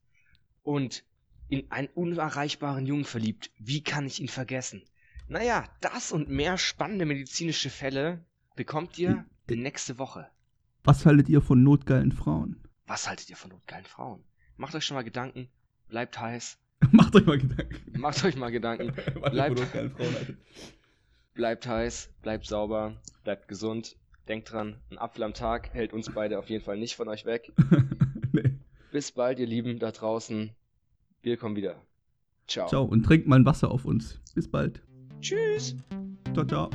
Und 0.62 1.04
in 1.48 1.70
einen 1.70 1.88
unerreichbaren 1.88 2.87
Jungen 2.87 3.04
verliebt. 3.04 3.50
Wie 3.59 3.82
kann 3.82 4.06
ich 4.06 4.20
ihn 4.20 4.28
vergessen? 4.28 4.82
Naja, 5.28 5.64
das 5.80 6.12
und 6.12 6.28
mehr 6.28 6.59
spannende 6.59 7.06
medizinische 7.06 7.70
Fälle 7.70 8.24
bekommt 8.54 8.98
ihr 8.98 9.24
nächste 9.48 9.98
Woche. 9.98 10.30
Was 10.85 11.06
haltet 11.06 11.28
ihr 11.28 11.40
von 11.40 11.62
notgeilen 11.62 12.12
Frauen? 12.12 12.62
Was 12.87 13.09
haltet 13.09 13.30
ihr 13.30 13.37
von 13.37 13.50
notgeilen 13.50 13.85
Frauen? 13.85 14.24
Macht 14.56 14.74
euch 14.74 14.85
schon 14.85 14.94
mal 14.94 15.02
Gedanken, 15.02 15.48
bleibt 15.88 16.20
heiß. 16.20 16.59
Macht 16.91 17.15
euch 17.15 17.27
mal 17.27 17.39
Gedanken. 17.39 18.01
Macht 18.01 18.25
euch 18.25 18.37
mal 18.37 18.51
Gedanken. 18.51 18.93
bleibt, 19.31 19.62
bleibt 21.35 21.67
heiß, 21.67 22.11
bleibt 22.23 22.47
sauber, 22.47 23.01
bleibt 23.25 23.49
gesund. 23.49 23.97
Denkt 24.29 24.53
dran, 24.53 24.81
ein 24.91 24.99
Apfel 24.99 25.23
am 25.23 25.35
Tag 25.35 25.73
hält 25.73 25.93
uns 25.93 26.11
beide 26.12 26.39
auf 26.39 26.51
jeden 26.51 26.65
Fall 26.65 26.77
nicht 26.77 26.97
von 26.97 27.09
euch 27.09 27.25
weg. 27.27 27.53
nee. 28.33 28.57
Bis 28.91 29.12
bald, 29.12 29.39
ihr 29.39 29.47
Lieben 29.47 29.79
da 29.79 29.93
draußen. 29.93 30.51
Wir 31.23 31.37
kommen 31.37 31.55
wieder. 31.55 31.81
Ciao. 32.49 32.69
Ciao 32.69 32.85
und 32.85 33.05
trinkt 33.05 33.27
mal 33.27 33.39
ein 33.39 33.47
Wasser 33.47 33.71
auf 33.71 33.85
uns. 33.85 34.21
Bis 34.35 34.49
bald. 34.51 34.83
Tschüss. 35.21 35.77
Ciao, 36.35 36.45
ciao. 36.45 36.71